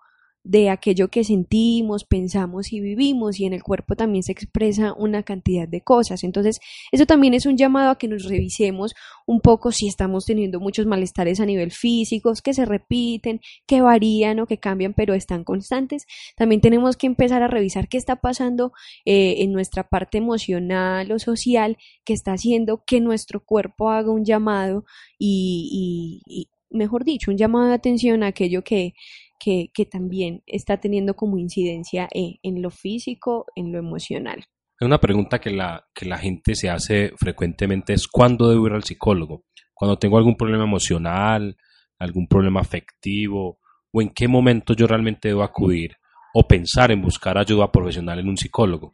de 0.48 0.70
aquello 0.70 1.08
que 1.08 1.24
sentimos, 1.24 2.04
pensamos 2.04 2.72
y 2.72 2.80
vivimos 2.80 3.38
y 3.38 3.44
en 3.44 3.52
el 3.52 3.62
cuerpo 3.62 3.96
también 3.96 4.22
se 4.22 4.32
expresa 4.32 4.94
una 4.94 5.22
cantidad 5.22 5.68
de 5.68 5.82
cosas. 5.82 6.24
Entonces, 6.24 6.58
eso 6.90 7.04
también 7.04 7.34
es 7.34 7.44
un 7.44 7.58
llamado 7.58 7.90
a 7.90 7.98
que 7.98 8.08
nos 8.08 8.24
revisemos 8.24 8.94
un 9.26 9.40
poco 9.42 9.72
si 9.72 9.88
estamos 9.88 10.24
teniendo 10.24 10.58
muchos 10.58 10.86
malestares 10.86 11.38
a 11.40 11.44
nivel 11.44 11.70
físico, 11.70 12.32
que 12.42 12.54
se 12.54 12.64
repiten, 12.64 13.42
que 13.66 13.82
varían 13.82 14.40
o 14.40 14.46
que 14.46 14.56
cambian, 14.56 14.94
pero 14.94 15.12
están 15.12 15.44
constantes. 15.44 16.06
También 16.34 16.62
tenemos 16.62 16.96
que 16.96 17.08
empezar 17.08 17.42
a 17.42 17.48
revisar 17.48 17.86
qué 17.86 17.98
está 17.98 18.16
pasando 18.16 18.72
eh, 19.04 19.42
en 19.42 19.52
nuestra 19.52 19.86
parte 19.86 20.16
emocional 20.16 21.12
o 21.12 21.18
social 21.18 21.76
que 22.06 22.14
está 22.14 22.32
haciendo 22.32 22.84
que 22.86 23.02
nuestro 23.02 23.44
cuerpo 23.44 23.90
haga 23.90 24.10
un 24.10 24.24
llamado 24.24 24.86
y, 25.18 26.22
y 26.26 26.48
mejor 26.70 27.04
dicho, 27.04 27.30
un 27.30 27.36
llamado 27.36 27.68
de 27.68 27.74
atención 27.74 28.22
a 28.22 28.28
aquello 28.28 28.62
que 28.62 28.94
que, 29.38 29.86
también 29.90 30.42
está 30.46 30.78
teniendo 30.78 31.14
como 31.14 31.38
incidencia 31.38 32.08
eh, 32.12 32.38
en 32.42 32.60
lo 32.60 32.70
físico, 32.70 33.46
en 33.54 33.72
lo 33.72 33.78
emocional. 33.78 34.44
Una 34.80 34.98
pregunta 34.98 35.40
que 35.40 35.50
la, 35.50 35.86
que 35.94 36.06
la 36.06 36.18
gente 36.18 36.54
se 36.54 36.70
hace 36.70 37.12
frecuentemente 37.16 37.92
es 37.92 38.06
¿cuándo 38.06 38.48
debo 38.48 38.66
ir 38.66 38.72
al 38.74 38.84
psicólogo? 38.84 39.44
Cuando 39.74 39.98
tengo 39.98 40.18
algún 40.18 40.36
problema 40.36 40.64
emocional, 40.64 41.56
algún 41.98 42.28
problema 42.28 42.60
afectivo, 42.60 43.58
o 43.90 44.02
en 44.02 44.10
qué 44.10 44.28
momento 44.28 44.74
yo 44.74 44.86
realmente 44.86 45.28
debo 45.28 45.42
acudir 45.42 45.96
o 46.34 46.46
pensar 46.46 46.92
en 46.92 47.02
buscar 47.02 47.38
ayuda 47.38 47.72
profesional 47.72 48.18
en 48.18 48.28
un 48.28 48.36
psicólogo. 48.36 48.92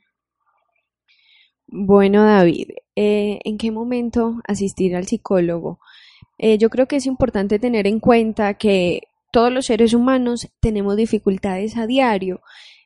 Bueno, 1.66 2.25
David, 2.25 2.69
eh, 2.95 3.40
¿en 3.45 3.59
qué 3.59 3.71
momento 3.71 4.40
asistir 4.47 4.95
al 4.95 5.07
psicólogo? 5.07 5.81
Eh, 6.38 6.59
yo 6.59 6.71
creo 6.71 6.87
que 6.87 6.97
es 6.97 7.07
importante 7.07 7.59
tener 7.59 7.87
en 7.87 8.00
cuenta 8.00 8.55
que 8.55 9.03
todos 9.33 9.53
los 9.53 9.67
seres 9.67 9.95
humanos 9.95 10.49
tenemos 10.61 10.97
dificultades 10.97 11.76
a 11.76 11.87
diario. 11.87 12.41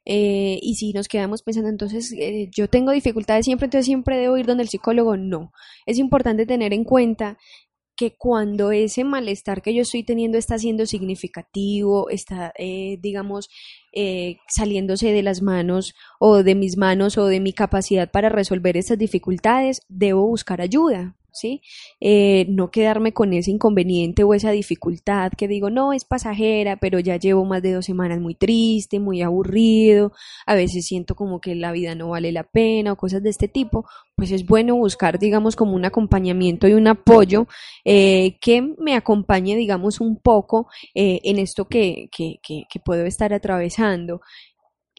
Eh, 0.05 0.59
y 0.63 0.77
si 0.77 0.93
nos 0.95 1.07
quedamos 1.07 1.43
pensando, 1.43 1.69
entonces 1.69 2.15
eh, 2.19 2.49
yo 2.57 2.69
tengo 2.69 2.93
dificultades 2.93 3.45
siempre, 3.45 3.67
entonces 3.67 3.85
siempre 3.85 4.17
debo 4.17 4.39
ir 4.39 4.47
donde 4.47 4.63
el 4.63 4.71
psicólogo, 4.71 5.17
no. 5.19 5.53
Es 5.85 5.99
importante 5.99 6.47
tener 6.47 6.73
en 6.73 6.85
cuenta 6.85 7.37
que 7.99 8.17
cuando 8.17 8.71
ese 8.71 9.03
malestar 9.03 9.61
que 9.61 9.75
yo 9.75 9.83
estoy 9.83 10.05
teniendo 10.05 10.39
está 10.39 10.57
siendo 10.57 10.87
significativo, 10.87 12.09
está, 12.11 12.53
eh, 12.57 12.97
digamos, 13.03 13.51
eh, 13.93 14.37
saliéndose 14.49 15.13
de 15.13 15.25
las 15.25 15.43
manos 15.43 15.95
o 16.21 16.45
de 16.45 16.55
mis 16.55 16.77
manos 16.77 17.19
o 17.19 17.27
de 17.27 17.41
mi 17.41 17.53
capacidad 17.53 18.09
para 18.11 18.29
resolver 18.29 18.77
estas 18.77 18.99
dificultades, 18.99 19.83
debo 19.89 20.27
buscar 20.29 20.61
ayuda. 20.61 21.18
¿Sí? 21.39 21.63
Eh, 22.01 22.47
no 22.49 22.71
quedarme 22.71 23.13
con 23.13 23.33
ese 23.33 23.51
inconveniente 23.51 24.25
o 24.25 24.35
esa 24.35 24.51
dificultad 24.51 25.33
que 25.37 25.49
digo, 25.49 25.71
no, 25.71 25.93
es 25.93 26.05
pasajera, 26.05 26.77
pero 26.77 26.99
ya 26.99 27.17
llevo 27.17 27.45
más 27.45 27.63
de 27.63 27.73
dos 27.73 27.85
semanas 27.85 28.21
muy 28.21 28.35
triste, 28.35 29.01
muy 29.01 29.23
aburrido, 29.23 30.13
a 30.47 30.55
veces 30.55 30.87
siento 30.87 31.15
como 31.15 31.41
que 31.41 31.55
la 31.55 31.73
vida 31.73 31.95
no 31.95 32.11
vale 32.11 32.33
la 32.33 32.45
pena 32.45 32.93
o 32.93 32.97
cosas 32.97 33.23
de 33.23 33.31
este 33.31 33.49
tipo, 33.49 33.87
pues 34.17 34.33
es 34.33 34.47
bueno 34.47 34.77
buscar, 34.77 35.19
digamos, 35.19 35.57
como 35.57 35.75
un 35.75 35.85
acompañamiento 35.85 36.69
y 36.69 36.75
un 36.75 36.89
apoyo 36.89 37.47
eh, 37.85 38.37
que 38.41 38.63
me 38.79 38.95
acompañe, 38.97 39.57
digamos, 39.57 40.01
un 40.01 40.17
poco 40.17 40.69
eh, 40.95 41.21
en 41.25 41.39
esto 41.39 41.69
que, 41.69 42.09
que, 42.11 42.41
que, 42.43 42.81
puedo 42.85 43.05
estar 43.05 43.33
atravesando. 43.33 44.21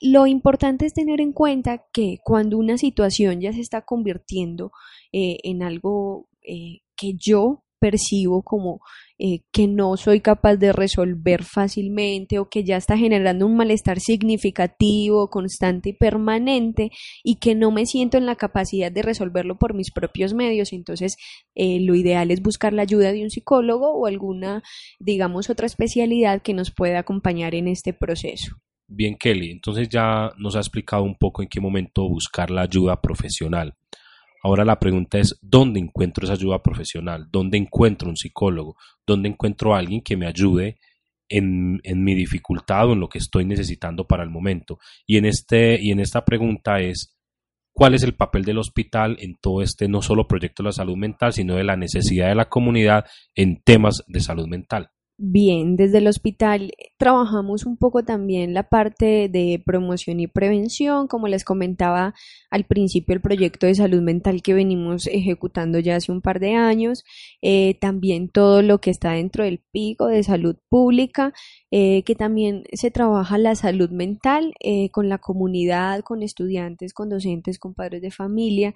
Lo 0.01 0.27
importante 0.27 0.85
es 0.85 0.93
tener 0.93 1.19
en 1.19 1.33
cuenta 1.33 1.85
que 1.91 2.19
cuando 2.23 2.57
una 2.57 2.77
situación 2.77 3.41
ya 3.41 3.51
se 3.51 3.61
está 3.61 3.81
convirtiendo 3.81 4.71
en 5.11 5.63
algo 5.63 6.28
eh, 6.43 6.79
que 6.95 7.13
yo 7.17 7.63
percibo 7.79 8.43
como 8.43 8.81
eh, 9.17 9.39
que 9.53 9.67
no 9.67 9.95
soy 9.95 10.19
capaz 10.19 10.57
de 10.57 10.73
resolver 10.73 11.43
fácilmente 11.45 12.37
o 12.37 12.49
que 12.49 12.65
ya 12.65 12.75
está 12.75 12.97
generando 12.97 13.45
un 13.45 13.55
malestar 13.55 14.01
significativo, 14.01 15.29
constante 15.29 15.89
y 15.89 15.93
permanente 15.93 16.91
y 17.23 17.35
que 17.35 17.55
no 17.55 17.71
me 17.71 17.85
siento 17.85 18.17
en 18.17 18.25
la 18.25 18.35
capacidad 18.35 18.91
de 18.91 19.01
resolverlo 19.01 19.57
por 19.57 19.73
mis 19.73 19.91
propios 19.91 20.33
medios, 20.33 20.73
entonces 20.73 21.15
lo 21.55 21.95
ideal 21.95 22.31
es 22.31 22.41
buscar 22.41 22.73
la 22.73 22.81
ayuda 22.81 23.13
de 23.13 23.23
un 23.23 23.29
psicólogo 23.29 23.93
o 23.93 24.07
alguna, 24.07 24.61
digamos, 24.99 25.49
otra 25.49 25.67
especialidad 25.67 26.41
que 26.41 26.53
nos 26.53 26.71
pueda 26.71 26.99
acompañar 26.99 27.55
en 27.55 27.69
este 27.69 27.93
proceso. 27.93 28.57
Bien, 28.91 29.15
Kelly, 29.19 29.51
entonces 29.51 29.87
ya 29.87 30.31
nos 30.37 30.55
ha 30.55 30.59
explicado 30.59 31.03
un 31.03 31.15
poco 31.15 31.43
en 31.43 31.47
qué 31.47 31.61
momento 31.61 32.09
buscar 32.09 32.49
la 32.49 32.63
ayuda 32.63 32.99
profesional. 32.99 33.75
Ahora 34.41 34.63
la 34.63 34.79
pregunta 34.79 35.17
es, 35.17 35.37
¿dónde 35.41 35.79
encuentro 35.79 36.23
esa 36.23 36.33
ayuda 36.33 36.61
profesional? 36.63 37.27
¿Dónde 37.31 37.57
encuentro 37.57 38.09
un 38.09 38.15
psicólogo? 38.15 38.77
¿Dónde 39.05 39.29
encuentro 39.29 39.73
a 39.75 39.79
alguien 39.79 40.01
que 40.01 40.15
me 40.15 40.27
ayude 40.27 40.77
en, 41.27 41.81
mi 41.83 42.15
dificultad 42.15 42.89
o 42.89 42.93
en 42.93 42.99
lo 42.99 43.09
que 43.09 43.17
estoy 43.17 43.45
necesitando 43.45 44.07
para 44.07 44.23
el 44.23 44.29
momento? 44.29 44.79
Y 45.05 45.17
en, 45.17 45.25
este, 45.25 45.81
y 45.81 45.91
en 45.91 45.99
esta 45.99 46.23
pregunta 46.23 46.79
es, 46.79 47.17
¿cuál 47.73 47.95
es 47.95 48.03
el 48.03 48.15
papel 48.15 48.43
del 48.45 48.59
hospital 48.59 49.17
en 49.19 49.35
todo 49.41 49.61
este 49.61 49.87
no 49.89 50.01
solo 50.01 50.27
proyecto 50.27 50.63
de 50.63 50.67
la 50.67 50.73
salud 50.73 50.95
mental, 50.95 51.33
sino 51.33 51.55
de 51.55 51.65
la 51.65 51.75
necesidad 51.75 52.29
de 52.29 52.35
la 52.35 52.49
comunidad 52.49 53.05
en 53.35 53.61
temas 53.61 54.03
de 54.07 54.21
salud 54.21 54.47
mental? 54.47 54.89
Bien, 55.21 55.75
desde 55.75 55.97
el 55.97 56.07
hospital 56.07 56.71
trabajamos 56.97 57.65
un 57.65 57.75
poco 57.75 58.05
también 58.05 58.53
la 58.53 58.69
parte 58.69 59.27
de 59.27 59.61
promoción 59.65 60.21
y 60.21 60.27
prevención, 60.27 61.09
como 61.09 61.27
les 61.27 61.43
comentaba 61.43 62.13
al 62.49 62.63
principio 62.63 63.15
el 63.15 63.19
proyecto 63.19 63.67
de 63.67 63.75
salud 63.75 64.01
mental 64.01 64.41
que 64.41 64.53
venimos 64.53 65.07
ejecutando 65.07 65.77
ya 65.79 65.97
hace 65.97 66.13
un 66.13 66.21
par 66.21 66.39
de 66.39 66.53
años, 66.55 67.03
eh, 67.41 67.75
también 67.81 68.29
todo 68.29 68.61
lo 68.61 68.79
que 68.79 68.91
está 68.91 69.11
dentro 69.11 69.43
del 69.43 69.59
pico 69.59 70.07
de 70.07 70.23
salud 70.23 70.55
pública, 70.69 71.33
eh, 71.69 72.03
que 72.03 72.15
también 72.15 72.63
se 72.71 72.89
trabaja 72.89 73.37
la 73.37 73.55
salud 73.55 73.89
mental 73.89 74.53
eh, 74.61 74.89
con 74.89 75.09
la 75.09 75.17
comunidad, 75.17 75.99
con 75.99 76.23
estudiantes, 76.23 76.93
con 76.93 77.09
docentes, 77.09 77.59
con 77.59 77.73
padres 77.73 78.01
de 78.01 78.11
familia, 78.11 78.73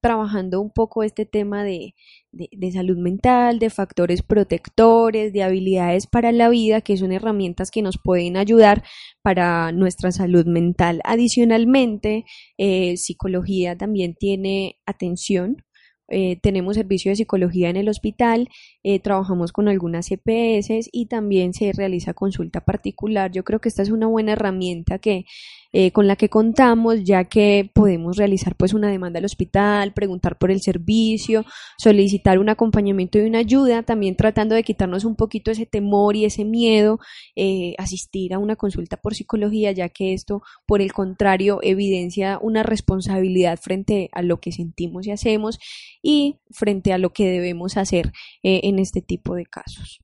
trabajando 0.00 0.60
un 0.60 0.70
poco 0.72 1.04
este 1.04 1.24
tema 1.26 1.62
de, 1.62 1.94
de, 2.32 2.72
salud 2.72 2.98
mental, 2.98 3.58
de 3.58 3.70
factores 3.70 4.22
protectores, 4.22 5.32
de 5.32 5.42
habilidades 5.42 6.06
para 6.06 6.32
la 6.32 6.48
vida, 6.48 6.80
que 6.80 6.96
son 6.96 7.12
herramientas 7.12 7.70
que 7.70 7.82
nos 7.82 7.98
pueden 8.02 8.36
ayudar 8.36 8.84
para 9.22 9.72
nuestra 9.72 10.12
salud 10.12 10.46
mental. 10.46 11.00
Adicionalmente, 11.04 12.24
eh, 12.58 12.96
psicología 12.96 13.76
también 13.76 14.14
tiene 14.14 14.78
atención 14.86 15.64
eh, 16.10 16.38
tenemos 16.40 16.76
servicio 16.76 17.10
de 17.10 17.16
psicología 17.16 17.68
en 17.68 17.76
el 17.76 17.88
hospital, 17.88 18.48
eh, 18.90 19.00
trabajamos 19.00 19.52
con 19.52 19.68
algunas 19.68 20.10
EPS 20.10 20.88
y 20.90 21.06
también 21.10 21.52
se 21.52 21.72
realiza 21.74 22.14
consulta 22.14 22.62
particular. 22.62 23.30
Yo 23.30 23.44
creo 23.44 23.60
que 23.60 23.68
esta 23.68 23.82
es 23.82 23.90
una 23.90 24.06
buena 24.06 24.32
herramienta 24.32 24.98
que 24.98 25.26
eh, 25.70 25.90
con 25.92 26.06
la 26.06 26.16
que 26.16 26.30
contamos, 26.30 27.04
ya 27.04 27.24
que 27.24 27.70
podemos 27.74 28.16
realizar 28.16 28.56
pues 28.56 28.72
una 28.72 28.90
demanda 28.90 29.18
al 29.18 29.26
hospital, 29.26 29.92
preguntar 29.92 30.38
por 30.38 30.50
el 30.50 30.62
servicio, 30.62 31.44
solicitar 31.76 32.38
un 32.38 32.48
acompañamiento 32.48 33.18
y 33.18 33.26
una 33.26 33.40
ayuda, 33.40 33.82
también 33.82 34.16
tratando 34.16 34.54
de 34.54 34.62
quitarnos 34.62 35.04
un 35.04 35.14
poquito 35.14 35.50
ese 35.50 35.66
temor 35.66 36.16
y 36.16 36.24
ese 36.24 36.46
miedo, 36.46 37.00
eh, 37.36 37.74
asistir 37.76 38.32
a 38.32 38.38
una 38.38 38.56
consulta 38.56 38.96
por 38.96 39.14
psicología, 39.14 39.70
ya 39.72 39.90
que 39.90 40.14
esto, 40.14 40.42
por 40.64 40.80
el 40.80 40.94
contrario, 40.94 41.58
evidencia 41.62 42.38
una 42.40 42.62
responsabilidad 42.62 43.58
frente 43.60 44.08
a 44.12 44.22
lo 44.22 44.40
que 44.40 44.52
sentimos 44.52 45.06
y 45.06 45.10
hacemos 45.10 45.58
y 46.02 46.36
frente 46.50 46.94
a 46.94 46.98
lo 46.98 47.10
que 47.10 47.28
debemos 47.28 47.76
hacer 47.76 48.12
eh, 48.42 48.60
en 48.64 48.77
este 48.78 49.02
tipo 49.02 49.34
de 49.34 49.46
casos. 49.46 50.00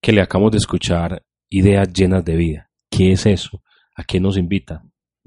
que 0.00 0.12
le 0.12 0.22
acabamos 0.22 0.52
de 0.52 0.58
escuchar 0.58 1.22
ideas 1.50 1.92
llenas 1.92 2.24
de 2.24 2.36
vida. 2.36 2.70
¿Qué 2.90 3.12
es 3.12 3.26
eso? 3.26 3.62
¿A 3.94 4.04
qué 4.04 4.18
nos 4.18 4.36
invita? 4.36 4.82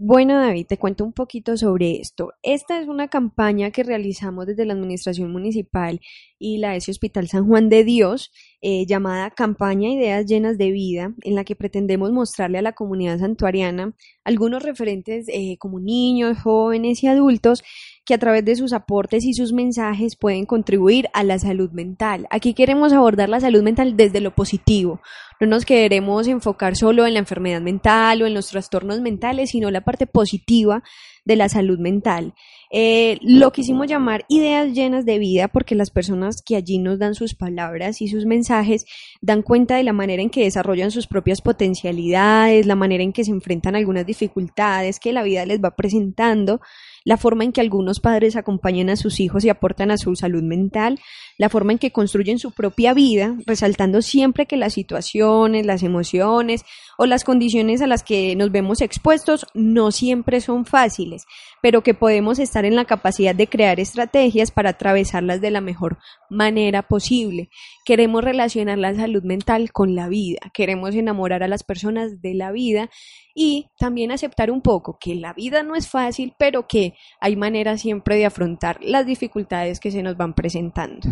Bueno, 0.05 0.37
David, 0.37 0.65
te 0.67 0.77
cuento 0.77 1.05
un 1.05 1.13
poquito 1.13 1.55
sobre 1.55 2.01
esto. 2.01 2.33
Esta 2.43 2.77
es 2.81 2.89
una 2.89 3.07
campaña 3.07 3.71
que 3.71 3.83
realizamos 3.83 4.45
desde 4.45 4.65
la 4.65 4.73
Administración 4.73 5.31
Municipal 5.31 6.01
y 6.37 6.57
la 6.57 6.75
ESI 6.75 6.91
Hospital 6.91 7.29
San 7.29 7.47
Juan 7.47 7.69
de 7.69 7.85
Dios, 7.85 8.29
eh, 8.59 8.85
llamada 8.85 9.31
Campaña 9.31 9.87
Ideas 9.87 10.25
Llenas 10.25 10.57
de 10.57 10.71
Vida, 10.71 11.13
en 11.21 11.35
la 11.35 11.45
que 11.45 11.55
pretendemos 11.55 12.11
mostrarle 12.11 12.57
a 12.57 12.61
la 12.61 12.73
comunidad 12.73 13.19
santuariana 13.19 13.93
algunos 14.25 14.61
referentes 14.61 15.27
eh, 15.29 15.55
como 15.57 15.79
niños, 15.79 16.37
jóvenes 16.37 17.01
y 17.01 17.07
adultos 17.07 17.63
que 18.05 18.13
a 18.13 18.17
través 18.17 18.43
de 18.43 18.57
sus 18.57 18.73
aportes 18.73 19.23
y 19.23 19.33
sus 19.33 19.53
mensajes 19.53 20.17
pueden 20.17 20.45
contribuir 20.45 21.07
a 21.13 21.23
la 21.23 21.39
salud 21.39 21.71
mental. 21.71 22.27
Aquí 22.29 22.53
queremos 22.53 22.91
abordar 22.91 23.29
la 23.29 23.39
salud 23.39 23.63
mental 23.63 23.95
desde 23.95 24.19
lo 24.19 24.35
positivo. 24.35 24.99
No 25.43 25.49
nos 25.49 25.65
queremos 25.65 26.27
enfocar 26.27 26.77
solo 26.77 27.05
en 27.05 27.15
la 27.15 27.19
enfermedad 27.19 27.59
mental 27.59 28.21
o 28.21 28.25
en 28.25 28.33
los 28.33 28.47
trastornos 28.47 29.01
mentales, 29.01 29.49
sino 29.49 29.71
la 29.71 29.81
parte 29.81 30.07
positiva 30.07 30.83
de 31.25 31.35
la 31.35 31.49
salud 31.49 31.79
mental. 31.79 32.33
Eh, 32.71 33.17
lo 33.21 33.51
quisimos 33.51 33.87
llamar 33.87 34.23
ideas 34.29 34.73
llenas 34.73 35.03
de 35.03 35.19
vida 35.19 35.49
porque 35.49 35.75
las 35.75 35.89
personas 35.89 36.41
que 36.41 36.55
allí 36.55 36.77
nos 36.77 36.97
dan 36.97 37.13
sus 37.13 37.35
palabras 37.35 38.01
y 38.01 38.07
sus 38.07 38.25
mensajes 38.25 38.85
dan 39.19 39.41
cuenta 39.41 39.75
de 39.75 39.83
la 39.83 39.91
manera 39.91 40.23
en 40.23 40.29
que 40.29 40.43
desarrollan 40.43 40.91
sus 40.91 41.07
propias 41.07 41.41
potencialidades, 41.41 42.65
la 42.65 42.75
manera 42.75 43.03
en 43.03 43.11
que 43.11 43.25
se 43.25 43.31
enfrentan 43.31 43.75
a 43.75 43.79
algunas 43.79 44.05
dificultades 44.05 44.97
que 44.97 45.11
la 45.11 45.23
vida 45.23 45.45
les 45.45 45.61
va 45.61 45.75
presentando 45.75 46.61
la 47.05 47.17
forma 47.17 47.43
en 47.43 47.51
que 47.51 47.61
algunos 47.61 47.99
padres 47.99 48.35
acompañan 48.35 48.89
a 48.89 48.95
sus 48.95 49.19
hijos 49.19 49.43
y 49.43 49.49
aportan 49.49 49.91
a 49.91 49.97
su 49.97 50.15
salud 50.15 50.43
mental, 50.43 50.99
la 51.37 51.49
forma 51.49 51.73
en 51.73 51.77
que 51.79 51.91
construyen 51.91 52.39
su 52.39 52.51
propia 52.51 52.93
vida, 52.93 53.35
resaltando 53.45 54.01
siempre 54.01 54.45
que 54.45 54.57
las 54.57 54.73
situaciones, 54.73 55.65
las 55.65 55.83
emociones 55.83 56.63
o 56.97 57.05
las 57.05 57.23
condiciones 57.23 57.81
a 57.81 57.87
las 57.87 58.03
que 58.03 58.35
nos 58.35 58.51
vemos 58.51 58.81
expuestos 58.81 59.45
no 59.53 59.91
siempre 59.91 60.41
son 60.41 60.65
fáciles, 60.65 61.25
pero 61.61 61.81
que 61.81 61.93
podemos 61.93 62.39
estar 62.39 62.65
en 62.65 62.75
la 62.75 62.85
capacidad 62.85 63.35
de 63.35 63.47
crear 63.47 63.79
estrategias 63.79 64.51
para 64.51 64.71
atravesarlas 64.71 65.41
de 65.41 65.51
la 65.51 65.61
mejor 65.61 65.97
manera 66.29 66.83
posible. 66.83 67.49
Queremos 67.85 68.23
relacionar 68.23 68.77
la 68.77 68.93
salud 68.95 69.23
mental 69.23 69.71
con 69.71 69.95
la 69.95 70.07
vida, 70.07 70.39
queremos 70.53 70.95
enamorar 70.95 71.43
a 71.43 71.47
las 71.47 71.63
personas 71.63 72.21
de 72.21 72.33
la 72.35 72.51
vida 72.51 72.89
y 73.35 73.67
también 73.79 74.11
aceptar 74.11 74.51
un 74.51 74.61
poco 74.61 74.97
que 74.99 75.15
la 75.15 75.33
vida 75.33 75.63
no 75.63 75.75
es 75.75 75.89
fácil, 75.89 76.33
pero 76.37 76.67
que 76.67 76.92
hay 77.19 77.35
maneras 77.35 77.81
siempre 77.81 78.15
de 78.15 78.25
afrontar 78.25 78.79
las 78.81 79.05
dificultades 79.05 79.79
que 79.79 79.91
se 79.91 80.03
nos 80.03 80.17
van 80.17 80.33
presentando. 80.33 81.09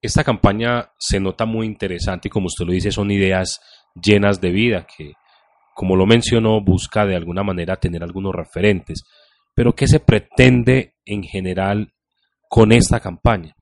Esta 0.00 0.22
campaña 0.22 0.92
se 0.98 1.18
nota 1.18 1.44
muy 1.44 1.66
interesante 1.66 2.28
y 2.28 2.30
como 2.30 2.46
usted 2.46 2.64
lo 2.64 2.72
dice, 2.72 2.92
son 2.92 3.10
ideas 3.10 3.60
llenas 4.00 4.40
de 4.40 4.50
vida 4.50 4.86
que, 4.86 5.12
como 5.74 5.96
lo 5.96 6.06
mencionó, 6.06 6.62
busca 6.62 7.04
de 7.04 7.16
alguna 7.16 7.42
manera 7.42 7.76
tener 7.76 8.02
algunos 8.02 8.34
referentes. 8.34 9.02
Pero 9.54 9.74
¿qué 9.74 9.88
se 9.88 9.98
pretende 9.98 10.94
en 11.04 11.24
general 11.24 11.92
con 12.48 12.70
esta 12.70 13.00
campaña? 13.00 13.57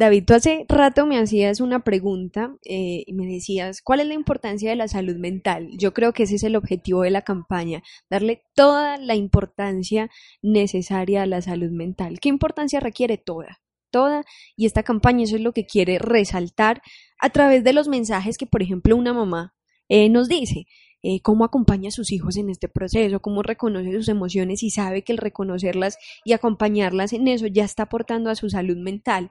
David, 0.00 0.24
tú 0.26 0.32
hace 0.32 0.64
rato 0.66 1.04
me 1.04 1.18
hacías 1.18 1.60
una 1.60 1.84
pregunta 1.84 2.56
eh, 2.64 3.04
y 3.06 3.12
me 3.12 3.26
decías, 3.26 3.82
¿cuál 3.82 4.00
es 4.00 4.06
la 4.06 4.14
importancia 4.14 4.70
de 4.70 4.76
la 4.76 4.88
salud 4.88 5.16
mental? 5.16 5.68
Yo 5.76 5.92
creo 5.92 6.14
que 6.14 6.22
ese 6.22 6.36
es 6.36 6.42
el 6.42 6.56
objetivo 6.56 7.02
de 7.02 7.10
la 7.10 7.20
campaña, 7.20 7.82
darle 8.08 8.42
toda 8.54 8.96
la 8.96 9.14
importancia 9.14 10.08
necesaria 10.40 11.20
a 11.20 11.26
la 11.26 11.42
salud 11.42 11.70
mental. 11.70 12.18
¿Qué 12.18 12.30
importancia 12.30 12.80
requiere 12.80 13.18
toda? 13.18 13.60
Toda. 13.90 14.24
Y 14.56 14.64
esta 14.64 14.84
campaña 14.84 15.24
eso 15.24 15.36
es 15.36 15.42
lo 15.42 15.52
que 15.52 15.66
quiere 15.66 15.98
resaltar 15.98 16.80
a 17.18 17.28
través 17.28 17.62
de 17.62 17.74
los 17.74 17.86
mensajes 17.86 18.38
que, 18.38 18.46
por 18.46 18.62
ejemplo, 18.62 18.96
una 18.96 19.12
mamá 19.12 19.54
eh, 19.90 20.08
nos 20.08 20.30
dice 20.30 20.64
eh, 21.02 21.22
cómo 21.22 21.44
acompaña 21.44 21.88
a 21.88 21.92
sus 21.92 22.12
hijos 22.12 22.36
en 22.36 22.50
este 22.50 22.68
proceso, 22.68 23.20
cómo 23.20 23.42
reconoce 23.42 23.90
sus 23.92 24.08
emociones 24.08 24.62
y 24.62 24.70
sabe 24.70 25.02
que 25.02 25.12
el 25.12 25.18
reconocerlas 25.18 25.96
y 26.24 26.34
acompañarlas 26.34 27.14
en 27.14 27.26
eso 27.26 27.46
ya 27.46 27.64
está 27.64 27.84
aportando 27.84 28.28
a 28.28 28.34
su 28.34 28.50
salud 28.50 28.76
mental. 28.76 29.30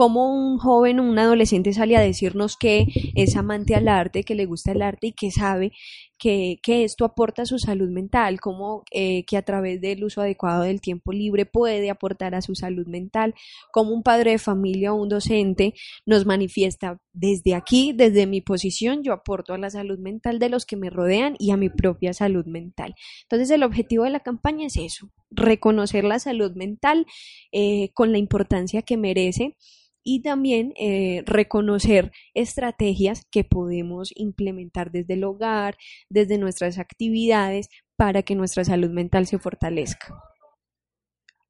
Cómo 0.00 0.32
un 0.32 0.56
joven 0.56 0.98
o 0.98 1.02
un 1.02 1.18
adolescente 1.18 1.74
sale 1.74 1.94
a 1.94 2.00
decirnos 2.00 2.56
que 2.56 2.86
es 3.14 3.36
amante 3.36 3.74
al 3.74 3.86
arte, 3.86 4.22
que 4.22 4.34
le 4.34 4.46
gusta 4.46 4.72
el 4.72 4.80
arte 4.80 5.08
y 5.08 5.12
que 5.12 5.30
sabe 5.30 5.72
que, 6.16 6.58
esto 6.64 7.04
aporta 7.04 7.42
a 7.42 7.44
su 7.44 7.58
salud 7.58 7.90
mental, 7.90 8.40
como 8.40 8.84
eh, 8.92 9.26
que 9.26 9.36
a 9.36 9.42
través 9.42 9.78
del 9.82 10.02
uso 10.02 10.22
adecuado 10.22 10.62
del 10.62 10.80
tiempo 10.80 11.12
libre 11.12 11.44
puede 11.44 11.90
aportar 11.90 12.34
a 12.34 12.40
su 12.40 12.54
salud 12.54 12.86
mental, 12.86 13.34
como 13.72 13.92
un 13.92 14.02
padre 14.02 14.30
de 14.30 14.38
familia 14.38 14.94
o 14.94 15.02
un 15.02 15.10
docente 15.10 15.74
nos 16.06 16.24
manifiesta 16.24 16.98
desde 17.12 17.54
aquí, 17.54 17.92
desde 17.94 18.26
mi 18.26 18.40
posición, 18.40 19.02
yo 19.02 19.12
aporto 19.12 19.52
a 19.52 19.58
la 19.58 19.68
salud 19.68 19.98
mental 19.98 20.38
de 20.38 20.48
los 20.48 20.64
que 20.64 20.76
me 20.76 20.88
rodean 20.88 21.36
y 21.38 21.50
a 21.50 21.58
mi 21.58 21.68
propia 21.68 22.14
salud 22.14 22.46
mental. 22.46 22.94
Entonces 23.24 23.50
el 23.50 23.64
objetivo 23.64 24.04
de 24.04 24.10
la 24.10 24.20
campaña 24.20 24.66
es 24.66 24.78
eso, 24.78 25.10
reconocer 25.30 26.04
la 26.04 26.18
salud 26.18 26.52
mental 26.54 27.04
eh, 27.52 27.90
con 27.92 28.12
la 28.12 28.18
importancia 28.18 28.80
que 28.80 28.96
merece 28.96 29.58
y 30.02 30.22
también 30.22 30.72
eh, 30.76 31.22
reconocer 31.26 32.12
estrategias 32.34 33.26
que 33.30 33.44
podemos 33.44 34.10
implementar 34.14 34.90
desde 34.90 35.14
el 35.14 35.24
hogar, 35.24 35.76
desde 36.08 36.38
nuestras 36.38 36.78
actividades, 36.78 37.68
para 37.96 38.22
que 38.22 38.34
nuestra 38.34 38.64
salud 38.64 38.90
mental 38.90 39.26
se 39.26 39.38
fortalezca. 39.38 40.14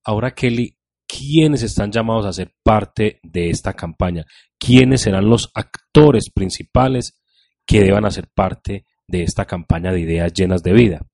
Ahora, 0.04 0.34
Kelly, 0.34 0.76
¿quiénes 1.06 1.62
están 1.62 1.92
llamados 1.92 2.26
a 2.26 2.32
ser 2.32 2.52
parte 2.64 3.20
de 3.22 3.50
esta 3.50 3.74
campaña? 3.74 4.24
¿Quiénes 4.58 5.02
serán 5.02 5.28
los 5.28 5.50
actores 5.54 6.30
principales 6.30 7.20
que 7.66 7.82
deban 7.82 8.04
hacer 8.04 8.28
parte 8.34 8.84
de 9.06 9.22
esta 9.22 9.44
campaña 9.44 9.92
de 9.92 10.00
ideas 10.00 10.32
llenas 10.32 10.62
de 10.62 10.72
vida? 10.72 11.06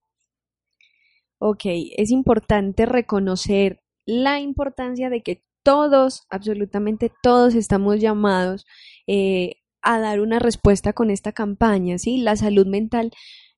Ok, 1.39 1.65
es 1.97 2.11
importante 2.11 2.87
reconocer 2.87 3.83
la 4.07 4.41
importancia 4.41 5.11
de 5.11 5.23
que 5.23 5.43
todos, 5.67 6.29
absolutamente 6.31 7.11
todos 7.25 7.57
estamos 7.57 7.99
llamados 7.99 8.67
eh, 9.09 9.57
a 9.83 9.99
dar 9.99 10.21
una 10.21 10.39
respuesta 10.39 10.93
con 10.93 11.11
esta 11.11 11.33
campaña, 11.33 11.99
¿sí? 11.99 12.19
La 12.19 12.37
salud 12.37 12.69
mental 12.69 13.11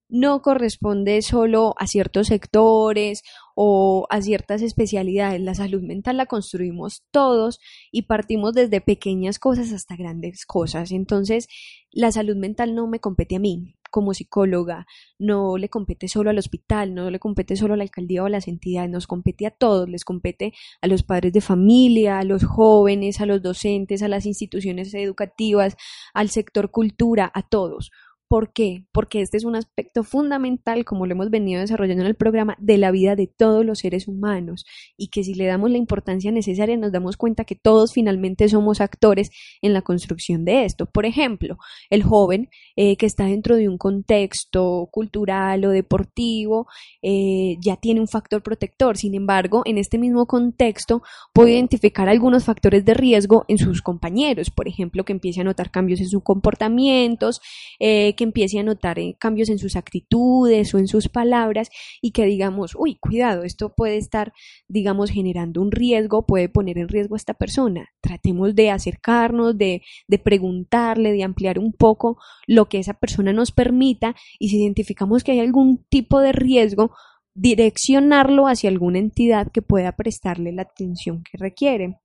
no 0.08 0.40
corresponde 0.40 1.20
solo 1.20 1.74
a 1.76 1.86
ciertos 1.86 2.28
sectores 2.28 3.20
o 3.54 4.06
a 4.08 4.22
ciertas 4.22 4.62
especialidades. 4.62 5.42
La 5.42 5.54
salud 5.54 5.82
mental 5.82 6.16
la 6.16 6.24
construimos 6.24 7.02
todos 7.10 7.60
y 7.92 8.02
partimos 8.02 8.54
desde 8.54 8.80
pequeñas 8.80 9.38
cosas 9.38 9.70
hasta 9.74 9.94
grandes 9.94 10.46
cosas. 10.46 10.92
Entonces, 10.92 11.46
la 11.90 12.10
salud 12.10 12.36
mental 12.36 12.74
no 12.74 12.86
me 12.86 13.00
compete 13.00 13.36
a 13.36 13.38
mí, 13.38 13.74
como 13.90 14.14
psicóloga, 14.14 14.86
no 15.18 15.58
le 15.58 15.68
compete 15.68 16.08
solo 16.08 16.30
al 16.30 16.38
hospital, 16.38 16.94
no 16.94 17.10
le 17.10 17.18
compete 17.18 17.56
solo 17.56 17.74
a 17.74 17.76
la 17.76 17.82
alcaldía 17.82 18.22
o 18.22 18.26
a 18.26 18.30
las 18.30 18.48
entidades, 18.48 18.90
nos 18.90 19.06
compete 19.06 19.46
a 19.46 19.50
todos, 19.50 19.88
les 19.88 20.04
compete 20.04 20.52
a 20.80 20.86
los 20.86 21.02
padres 21.02 21.32
de 21.32 21.40
familia, 21.40 22.18
a 22.18 22.24
los 22.24 22.44
jóvenes, 22.44 23.20
a 23.20 23.26
los 23.26 23.42
docentes, 23.42 24.02
a 24.02 24.08
las 24.08 24.26
instituciones 24.26 24.94
educativas, 24.94 25.76
al 26.14 26.30
sector 26.30 26.70
cultura, 26.70 27.30
a 27.34 27.42
todos. 27.42 27.90
¿Por 28.28 28.52
qué? 28.52 28.84
Porque 28.92 29.22
este 29.22 29.38
es 29.38 29.44
un 29.44 29.56
aspecto 29.56 30.04
fundamental, 30.04 30.84
como 30.84 31.06
lo 31.06 31.12
hemos 31.12 31.30
venido 31.30 31.62
desarrollando 31.62 32.02
en 32.02 32.08
el 32.08 32.14
programa, 32.14 32.56
de 32.58 32.76
la 32.76 32.90
vida 32.90 33.16
de 33.16 33.26
todos 33.26 33.64
los 33.64 33.78
seres 33.78 34.06
humanos 34.06 34.66
y 34.98 35.08
que 35.08 35.24
si 35.24 35.32
le 35.32 35.46
damos 35.46 35.70
la 35.70 35.78
importancia 35.78 36.30
necesaria 36.30 36.76
nos 36.76 36.92
damos 36.92 37.16
cuenta 37.16 37.44
que 37.44 37.54
todos 37.54 37.94
finalmente 37.94 38.46
somos 38.50 38.82
actores 38.82 39.30
en 39.62 39.72
la 39.72 39.80
construcción 39.80 40.44
de 40.44 40.66
esto. 40.66 40.84
Por 40.84 41.06
ejemplo, 41.06 41.56
el 41.88 42.02
joven 42.02 42.50
eh, 42.76 42.98
que 42.98 43.06
está 43.06 43.24
dentro 43.24 43.56
de 43.56 43.66
un 43.66 43.78
contexto 43.78 44.90
cultural 44.92 45.64
o 45.64 45.70
deportivo 45.70 46.66
eh, 47.00 47.56
ya 47.64 47.76
tiene 47.76 48.00
un 48.00 48.08
factor 48.08 48.42
protector, 48.42 48.98
sin 48.98 49.14
embargo, 49.14 49.62
en 49.64 49.78
este 49.78 49.96
mismo 49.96 50.26
contexto 50.26 51.02
puede 51.32 51.52
identificar 51.52 52.10
algunos 52.10 52.44
factores 52.44 52.84
de 52.84 52.92
riesgo 52.92 53.46
en 53.48 53.56
sus 53.56 53.80
compañeros, 53.80 54.50
por 54.50 54.68
ejemplo, 54.68 55.06
que 55.06 55.14
empiece 55.14 55.40
a 55.40 55.44
notar 55.44 55.70
cambios 55.70 56.00
en 56.00 56.08
sus 56.08 56.22
comportamientos, 56.22 57.40
eh, 57.80 58.14
que 58.18 58.24
empiece 58.24 58.58
a 58.58 58.64
notar 58.64 58.98
eh, 58.98 59.16
cambios 59.18 59.48
en 59.48 59.58
sus 59.58 59.76
actitudes 59.76 60.74
o 60.74 60.78
en 60.78 60.88
sus 60.88 61.08
palabras 61.08 61.70
y 62.02 62.10
que 62.10 62.26
digamos, 62.26 62.74
uy, 62.76 62.96
cuidado, 62.96 63.44
esto 63.44 63.72
puede 63.74 63.96
estar, 63.96 64.32
digamos, 64.66 65.10
generando 65.10 65.62
un 65.62 65.70
riesgo, 65.70 66.26
puede 66.26 66.48
poner 66.48 66.78
en 66.78 66.88
riesgo 66.88 67.14
a 67.14 67.16
esta 67.16 67.34
persona. 67.34 67.88
Tratemos 68.00 68.56
de 68.56 68.70
acercarnos, 68.70 69.56
de, 69.56 69.82
de 70.08 70.18
preguntarle, 70.18 71.12
de 71.12 71.22
ampliar 71.22 71.60
un 71.60 71.72
poco 71.72 72.18
lo 72.48 72.68
que 72.68 72.80
esa 72.80 72.94
persona 72.94 73.32
nos 73.32 73.52
permita 73.52 74.16
y 74.40 74.48
si 74.48 74.56
identificamos 74.58 75.22
que 75.22 75.32
hay 75.32 75.40
algún 75.40 75.86
tipo 75.88 76.18
de 76.20 76.32
riesgo, 76.32 76.90
direccionarlo 77.34 78.48
hacia 78.48 78.68
alguna 78.68 78.98
entidad 78.98 79.52
que 79.52 79.62
pueda 79.62 79.92
prestarle 79.92 80.50
la 80.50 80.62
atención 80.62 81.22
que 81.22 81.38
requiere. 81.38 82.00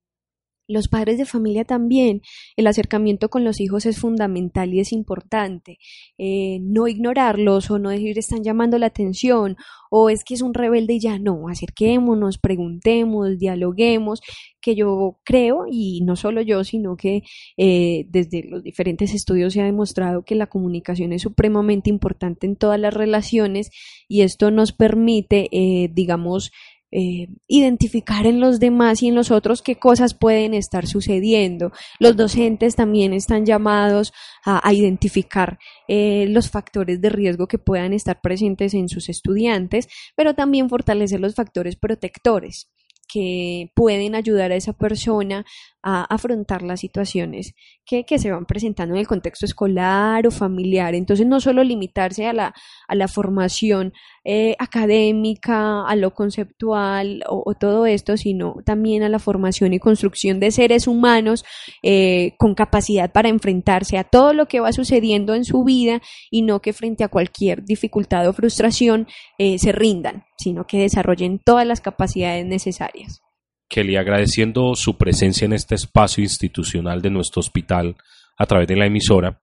Los 0.67 0.87
padres 0.87 1.17
de 1.17 1.25
familia 1.25 1.65
también, 1.65 2.21
el 2.55 2.67
acercamiento 2.67 3.29
con 3.29 3.43
los 3.43 3.59
hijos 3.59 3.85
es 3.85 3.97
fundamental 3.99 4.73
y 4.73 4.79
es 4.79 4.93
importante. 4.93 5.77
Eh, 6.17 6.59
no 6.61 6.87
ignorarlos 6.87 7.69
o 7.69 7.79
no 7.79 7.89
decir 7.89 8.17
están 8.17 8.43
llamando 8.43 8.77
la 8.77 8.87
atención 8.87 9.57
o 9.95 10.09
es 10.09 10.23
que 10.23 10.33
es 10.33 10.41
un 10.41 10.53
rebelde 10.53 10.95
y 10.95 10.99
ya 10.99 11.19
no, 11.19 11.49
acerquémonos, 11.49 12.39
preguntemos, 12.39 13.37
dialoguemos, 13.37 14.21
que 14.59 14.73
yo 14.73 15.19
creo, 15.23 15.65
y 15.69 16.01
no 16.01 16.15
solo 16.15 16.41
yo, 16.41 16.63
sino 16.63 16.95
que 16.95 17.21
eh, 17.57 18.07
desde 18.09 18.43
los 18.43 18.63
diferentes 18.63 19.13
estudios 19.13 19.53
se 19.53 19.61
ha 19.61 19.65
demostrado 19.65 20.23
que 20.23 20.35
la 20.35 20.47
comunicación 20.47 21.13
es 21.13 21.21
supremamente 21.21 21.89
importante 21.89 22.47
en 22.47 22.55
todas 22.55 22.79
las 22.79 22.93
relaciones 22.93 23.69
y 24.07 24.21
esto 24.21 24.49
nos 24.49 24.71
permite, 24.71 25.49
eh, 25.51 25.89
digamos, 25.93 26.51
eh, 26.95 27.27
identificar 27.47 28.27
en 28.27 28.39
los 28.39 28.59
demás 28.59 29.01
y 29.01 29.07
en 29.07 29.15
los 29.15 29.31
otros 29.31 29.63
qué 29.63 29.77
cosas 29.79 30.13
pueden 30.13 30.53
estar 30.53 30.85
sucediendo. 30.85 31.71
Los 31.97 32.15
docentes 32.15 32.75
también 32.75 33.13
están 33.13 33.47
llamados 33.47 34.13
a, 34.45 34.71
identificar 34.71 35.57
eh, 35.87 36.27
los 36.29 36.51
factores 36.51 37.01
de 37.01 37.09
riesgo 37.09 37.47
que 37.47 37.57
puedan 37.57 37.93
estar 37.93 38.21
presentes 38.21 38.75
en 38.75 38.89
sus 38.89 39.09
estudiantes, 39.09 39.87
pero 40.15 40.35
también 40.35 40.69
fortalecer 40.69 41.19
los 41.19 41.33
factores 41.33 41.77
protectores 41.77 42.69
que 43.07 43.71
pueden 43.75 44.15
ayudar 44.15 44.51
a 44.51 44.55
esa 44.55 44.73
persona 44.73 45.45
a 45.81 46.03
afrontar 46.03 46.63
las 46.63 46.79
situaciones 46.79 47.53
que, 47.85 48.05
se 48.17 48.31
van 48.31 48.45
presentando 48.45 48.95
en 48.95 49.01
el 49.01 49.07
contexto 49.07 49.45
escolar 49.45 50.25
o 50.25 50.31
familiar. 50.31 50.95
Entonces, 50.95 51.27
no 51.27 51.39
solo 51.39 51.63
limitarse 51.63 52.25
a 52.27 52.33
la, 52.33 52.53
a 52.87 52.95
la 52.95 53.07
formación 53.07 53.93
eh, 54.25 54.55
académica, 54.59 55.85
a 55.85 55.95
lo 55.95 56.13
conceptual 56.13 57.23
o, 57.27 57.53
todo 57.55 57.85
esto, 57.85 58.15
sino 58.17 58.55
también 58.65 59.03
a 59.03 59.09
la 59.09 59.19
formación 59.19 59.73
y 59.73 59.79
construcción 59.79 60.39
de 60.39 60.51
seres 60.51 60.87
humanos 60.87 61.43
eh, 61.81 62.33
con 62.37 62.55
capacidad 62.55 63.11
para 63.11 63.29
enfrentarse 63.29 63.97
a 63.97 64.03
todo 64.03 64.33
lo 64.33 64.47
que 64.47 64.59
va 64.59 64.71
sucediendo 64.71 65.35
en 65.35 65.45
su 65.45 65.63
vida 65.63 66.01
y 66.31 66.41
no 66.41 66.61
que 66.61 66.73
frente 66.73 67.03
a 67.03 67.09
cualquier 67.09 67.63
dificultad 67.63 68.27
o 68.27 68.33
frustración 68.33 69.07
eh, 69.37 69.57
se 69.59 69.71
rindan, 69.71 70.23
sino 70.37 70.65
que 70.65 70.79
desarrollen 70.79 71.39
todas 71.39 71.67
las 71.67 71.81
capacidades 71.81 72.45
necesarias. 72.45 73.21
Kelly, 73.69 73.95
agradeciendo 73.95 74.75
su 74.75 74.97
presencia 74.97 75.45
en 75.45 75.53
este 75.53 75.75
espacio 75.75 76.23
institucional 76.23 77.01
de 77.01 77.09
nuestro 77.09 77.39
hospital 77.39 77.95
a 78.37 78.45
través 78.45 78.67
de 78.67 78.75
la 78.75 78.85
emisora, 78.85 79.41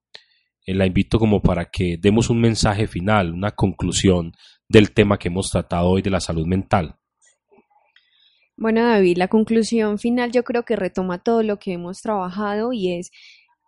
eh, 0.64 0.74
la 0.74 0.86
invito 0.86 1.18
como 1.18 1.42
para 1.42 1.66
que 1.66 1.96
demos 1.98 2.30
un 2.30 2.40
mensaje 2.40 2.86
final, 2.86 3.32
una 3.32 3.50
conclusión 3.50 4.32
del 4.70 4.92
tema 4.92 5.18
que 5.18 5.28
hemos 5.28 5.50
tratado 5.50 5.88
hoy 5.88 6.00
de 6.00 6.10
la 6.10 6.20
salud 6.20 6.46
mental. 6.46 6.94
Bueno, 8.56 8.86
David, 8.86 9.16
la 9.18 9.28
conclusión 9.28 9.98
final 9.98 10.30
yo 10.30 10.44
creo 10.44 10.64
que 10.64 10.76
retoma 10.76 11.18
todo 11.18 11.42
lo 11.42 11.58
que 11.58 11.72
hemos 11.72 12.02
trabajado 12.02 12.72
y 12.72 12.92
es 12.92 13.10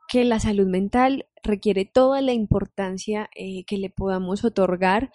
que 0.09 0.25
la 0.25 0.39
salud 0.39 0.67
mental 0.67 1.27
requiere 1.43 1.87
toda 1.87 2.21
la 2.21 2.33
importancia 2.33 3.29
eh, 3.35 3.65
que 3.65 3.79
le 3.79 3.91
podamos 3.91 4.45
otorgar 4.45 5.11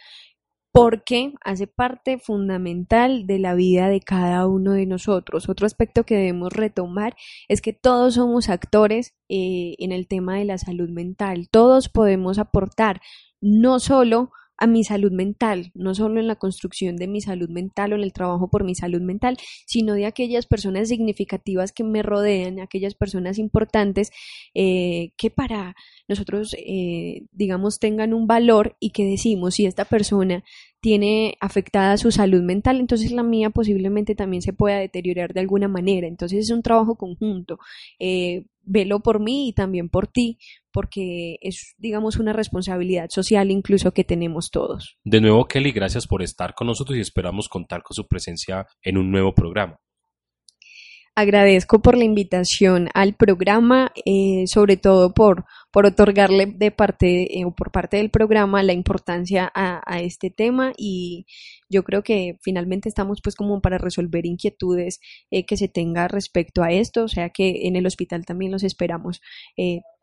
porque 0.74 1.34
hace 1.46 1.68
parte 1.68 2.20
fundamental 2.20 3.26
de 3.26 3.40
la 3.40 3.56
vida 3.56 3.88
de 3.88 4.02
cada 4.02 4.46
uno 4.46 4.74
de 4.74 4.86
nosotros. 4.86 5.48
Otro 5.48 5.66
aspecto 5.66 6.04
que 6.04 6.16
debemos 6.16 6.52
retomar 6.52 7.16
es 7.48 7.62
que 7.62 7.72
todos 7.72 8.16
somos 8.16 8.50
actores 8.50 9.16
eh, 9.30 9.76
en 9.80 9.92
el 9.94 10.08
tema 10.08 10.38
de 10.38 10.46
la 10.46 10.58
salud 10.58 10.90
mental. 10.90 11.48
Todos 11.50 11.88
podemos 11.88 12.40
aportar 12.40 13.00
no 13.40 13.80
solo 13.80 14.32
a 14.58 14.68
mi 14.68 14.84
salud 14.84 15.12
mental, 15.12 15.72
no 15.74 15.94
solo 15.94 16.20
en 16.20 16.28
la 16.28 16.36
construcción 16.36 16.96
de 16.98 17.08
mi 17.08 17.22
salud 17.22 17.50
mental 17.50 17.94
o 17.94 17.96
en 17.96 18.04
el 18.04 18.14
trabajo 18.14 18.50
por 18.50 18.64
mi 18.64 18.76
salud 18.76 19.02
mental, 19.02 19.38
sino 19.66 19.94
de 19.94 20.06
aquellas 20.06 20.46
personas 20.48 20.90
significativas 20.90 21.72
que 21.72 21.84
me 21.84 22.04
rodean, 22.04 22.60
aquellas 22.60 22.96
personas 22.96 23.38
importantes 23.38 24.12
eh, 24.54 25.12
que 25.18 25.30
para 25.30 25.76
nosotros, 26.08 26.56
eh, 26.58 27.24
digamos, 27.32 27.80
tengan 27.80 28.14
un 28.14 28.28
valor 28.28 28.76
y 28.80 28.92
que 28.92 29.06
decimos, 29.06 29.56
si 29.56 29.66
esta 29.66 29.86
persona 29.86 30.44
tiene 30.88 31.38
afectada 31.42 31.98
su 31.98 32.12
salud 32.12 32.42
mental, 32.44 32.80
entonces 32.80 33.12
la 33.12 33.22
mía 33.22 33.50
posiblemente 33.50 34.16
también 34.16 34.42
se 34.42 34.54
pueda 34.54 34.78
deteriorar 34.80 35.34
de 35.34 35.42
alguna 35.42 35.68
manera. 35.68 36.08
Entonces 36.08 36.46
es 36.46 36.50
un 36.50 36.62
trabajo 36.62 36.96
conjunto. 36.96 37.60
Eh, 38.00 38.46
velo 38.62 39.02
por 39.02 39.20
mí 39.20 39.50
y 39.50 39.52
también 39.52 39.90
por 39.90 40.08
ti, 40.08 40.38
porque 40.72 41.40
es, 41.42 41.76
digamos, 41.78 42.16
una 42.16 42.32
responsabilidad 42.32 43.10
social 43.10 43.52
incluso 43.52 43.92
que 43.92 44.06
tenemos 44.06 44.50
todos. 44.50 44.98
De 45.04 45.20
nuevo, 45.20 45.46
Kelly, 45.46 45.74
gracias 45.74 46.08
por 46.08 46.22
estar 46.22 46.54
con 46.54 46.68
nosotros 46.68 46.98
y 46.98 47.02
esperamos 47.02 47.50
contar 47.50 47.84
con 47.84 47.94
su 47.94 48.08
presencia 48.08 48.66
en 48.82 48.98
un 48.98 49.12
nuevo 49.12 49.36
programa. 49.36 49.82
Agradezco 51.20 51.82
por 51.82 51.98
la 51.98 52.04
invitación 52.04 52.90
al 52.94 53.16
programa, 53.16 53.92
eh, 54.06 54.44
sobre 54.46 54.78
todo 54.78 55.16
por, 55.16 55.46
por 55.72 55.88
otorgarle 55.88 56.46
de 56.46 56.70
parte 56.70 57.40
eh, 57.40 57.44
o 57.44 57.56
por 57.56 57.72
parte 57.72 57.98
del 57.98 58.12
programa 58.12 58.62
la 58.62 58.74
importancia 58.74 59.52
a, 59.52 59.82
a, 59.84 60.00
este 60.02 60.30
tema 60.30 60.74
y 60.78 61.26
yo 61.72 61.82
creo 61.82 62.04
que 62.04 62.38
finalmente 62.44 62.88
estamos 62.88 63.20
pues 63.24 63.34
como 63.34 63.62
para 63.62 63.80
resolver 63.80 64.28
inquietudes 64.28 65.00
eh, 65.32 65.44
que 65.44 65.58
se 65.58 65.68
tenga 65.68 66.08
respecto 66.08 66.62
a 66.62 66.72
esto, 66.72 67.06
o 67.06 67.08
sea 67.08 67.32
que 67.32 67.66
en 67.68 67.76
el 67.76 67.88
hospital 67.88 68.24
también 68.24 68.52
los 68.52 68.64
esperamos 68.64 69.20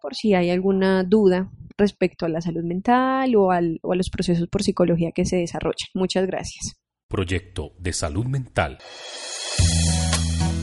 por 0.00 0.16
si 0.16 0.35
hay 0.35 0.50
alguna 0.50 1.05
duda 1.05 1.48
respecto 1.79 2.27
a 2.27 2.29
la 2.29 2.40
salud 2.40 2.64
mental 2.64 3.37
o, 3.37 3.53
al, 3.53 3.79
o 3.83 3.92
a 3.92 3.96
los 3.96 4.11
procesos 4.11 4.48
por 4.48 4.64
psicología 4.64 5.12
que 5.12 5.24
se 5.24 5.37
desarrollan. 5.37 5.90
Muchas 5.94 6.27
gracias. 6.27 6.74
Proyecto 7.07 7.70
de 7.79 7.92
salud 7.92 8.27
mental. 8.27 8.79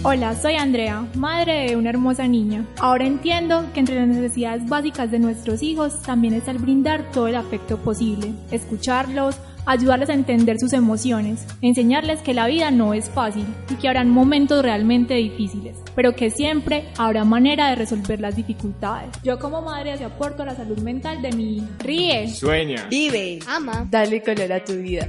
Hola, 0.04 0.36
soy 0.36 0.56
Andrea, 0.56 1.06
madre 1.14 1.70
de 1.70 1.76
una 1.76 1.92
hermosa 1.92 2.28
niña. 2.28 2.66
Ahora 2.80 3.06
entiendo 3.06 3.68
que 3.72 3.82
entre 3.82 4.00
las 4.00 4.08
necesidades 4.08 4.68
básicas 4.68 5.12
de 5.12 5.20
nuestros 5.20 5.62
hijos 5.62 6.02
también 6.02 6.34
está 6.34 6.50
el 6.50 6.58
brindar 6.58 7.12
todo 7.12 7.28
el 7.28 7.36
afecto 7.36 7.78
posible, 7.78 8.34
escucharlos, 8.50 9.36
ayudarles 9.65 10.10
a 10.10 10.13
entender 10.13 10.58
sus 10.60 10.74
emociones, 10.74 11.45
enseñarles 11.62 12.21
que 12.21 12.34
la 12.34 12.47
vida 12.47 12.71
no 12.71 12.93
es 12.93 13.10
fácil 13.10 13.45
y 13.69 13.76
que 13.76 13.88
habrán 13.88 14.10
momentos 14.10 14.63
realmente 14.63 15.15
difíciles, 15.15 15.78
pero 15.95 16.15
que 16.15 16.30
siempre 16.30 16.86
habrá 16.97 17.24
manera 17.24 17.69
de 17.69 17.76
resolver 17.76 18.19
las 18.19 18.36
dificultades. 18.36 19.10
Yo 19.24 19.39
como 19.39 19.62
madre 19.62 19.97
te 19.97 20.06
aporto 20.06 20.43
a 20.43 20.47
la 20.47 20.56
salud 20.56 20.80
mental 20.80 21.21
de 21.21 21.32
mi 21.32 21.58
hija. 21.58 21.67
Ríe, 21.80 22.28
sueña, 22.28 22.88
vive, 22.89 23.39
ama, 23.47 23.88
dale 23.89 24.21
color 24.21 24.54
a 24.54 24.63
tu 24.63 24.74
vida. 24.74 25.08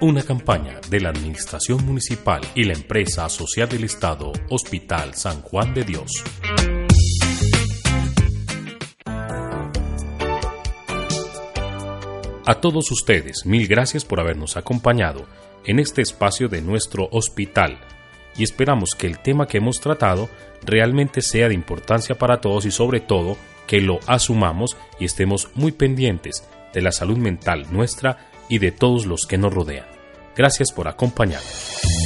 Una 0.00 0.22
campaña 0.22 0.80
de 0.88 1.00
la 1.00 1.10
Administración 1.10 1.84
Municipal 1.84 2.40
y 2.54 2.64
la 2.64 2.74
empresa 2.74 3.28
social 3.28 3.68
del 3.68 3.84
Estado, 3.84 4.32
Hospital 4.50 5.14
San 5.14 5.42
Juan 5.42 5.74
de 5.74 5.84
Dios. 5.84 6.10
A 12.46 12.56
todos 12.56 12.90
ustedes, 12.90 13.46
mil 13.46 13.66
gracias 13.66 14.04
por 14.04 14.20
habernos 14.20 14.58
acompañado 14.58 15.24
en 15.64 15.78
este 15.78 16.02
espacio 16.02 16.48
de 16.48 16.60
nuestro 16.60 17.08
hospital 17.10 17.78
y 18.36 18.42
esperamos 18.42 18.90
que 18.98 19.06
el 19.06 19.18
tema 19.18 19.46
que 19.46 19.58
hemos 19.58 19.80
tratado 19.80 20.28
realmente 20.62 21.22
sea 21.22 21.48
de 21.48 21.54
importancia 21.54 22.18
para 22.18 22.42
todos 22.42 22.66
y 22.66 22.70
sobre 22.70 23.00
todo 23.00 23.38
que 23.66 23.80
lo 23.80 23.98
asumamos 24.06 24.76
y 25.00 25.06
estemos 25.06 25.48
muy 25.54 25.72
pendientes 25.72 26.46
de 26.74 26.82
la 26.82 26.92
salud 26.92 27.16
mental 27.16 27.66
nuestra 27.70 28.28
y 28.50 28.58
de 28.58 28.72
todos 28.72 29.06
los 29.06 29.24
que 29.24 29.38
nos 29.38 29.54
rodean. 29.54 29.86
Gracias 30.36 30.70
por 30.70 30.86
acompañarnos. 30.86 32.03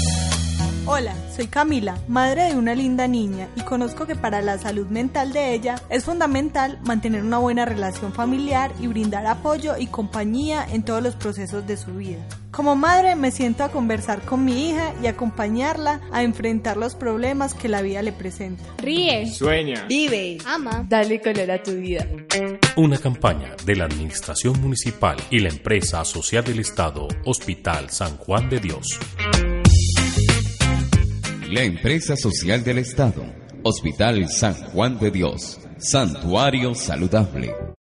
Hola, 0.90 1.14
soy 1.36 1.48
Camila, 1.48 1.98
madre 2.08 2.44
de 2.44 2.54
una 2.56 2.74
linda 2.74 3.06
niña 3.06 3.50
y 3.54 3.60
conozco 3.60 4.06
que 4.06 4.16
para 4.16 4.40
la 4.40 4.56
salud 4.56 4.86
mental 4.86 5.34
de 5.34 5.52
ella 5.52 5.74
es 5.90 6.06
fundamental 6.06 6.78
mantener 6.82 7.22
una 7.24 7.36
buena 7.36 7.66
relación 7.66 8.14
familiar 8.14 8.72
y 8.80 8.86
brindar 8.86 9.26
apoyo 9.26 9.76
y 9.76 9.88
compañía 9.88 10.66
en 10.72 10.82
todos 10.82 11.02
los 11.02 11.14
procesos 11.14 11.66
de 11.66 11.76
su 11.76 11.92
vida. 11.92 12.26
Como 12.50 12.74
madre 12.74 13.16
me 13.16 13.30
siento 13.30 13.64
a 13.64 13.68
conversar 13.68 14.22
con 14.22 14.46
mi 14.46 14.70
hija 14.70 14.94
y 15.02 15.08
acompañarla 15.08 16.00
a 16.10 16.22
enfrentar 16.22 16.78
los 16.78 16.94
problemas 16.94 17.52
que 17.52 17.68
la 17.68 17.82
vida 17.82 18.00
le 18.00 18.12
presenta. 18.12 18.64
Ríe, 18.78 19.26
sueña, 19.26 19.84
vive, 19.86 20.38
ama, 20.46 20.86
dale 20.88 21.20
color 21.20 21.50
a 21.50 21.62
tu 21.62 21.72
vida. 21.72 22.06
Una 22.76 22.96
campaña 22.96 23.54
de 23.62 23.76
la 23.76 23.84
Administración 23.84 24.58
Municipal 24.62 25.18
y 25.28 25.40
la 25.40 25.50
empresa 25.50 26.02
social 26.06 26.44
del 26.44 26.60
Estado, 26.60 27.08
Hospital 27.26 27.90
San 27.90 28.16
Juan 28.16 28.48
de 28.48 28.58
Dios. 28.58 28.98
La 31.50 31.62
empresa 31.62 32.14
social 32.14 32.62
del 32.62 32.76
Estado, 32.76 33.24
Hospital 33.62 34.28
San 34.28 34.52
Juan 34.52 34.98
de 34.98 35.10
Dios, 35.10 35.58
Santuario 35.78 36.74
Saludable. 36.74 37.77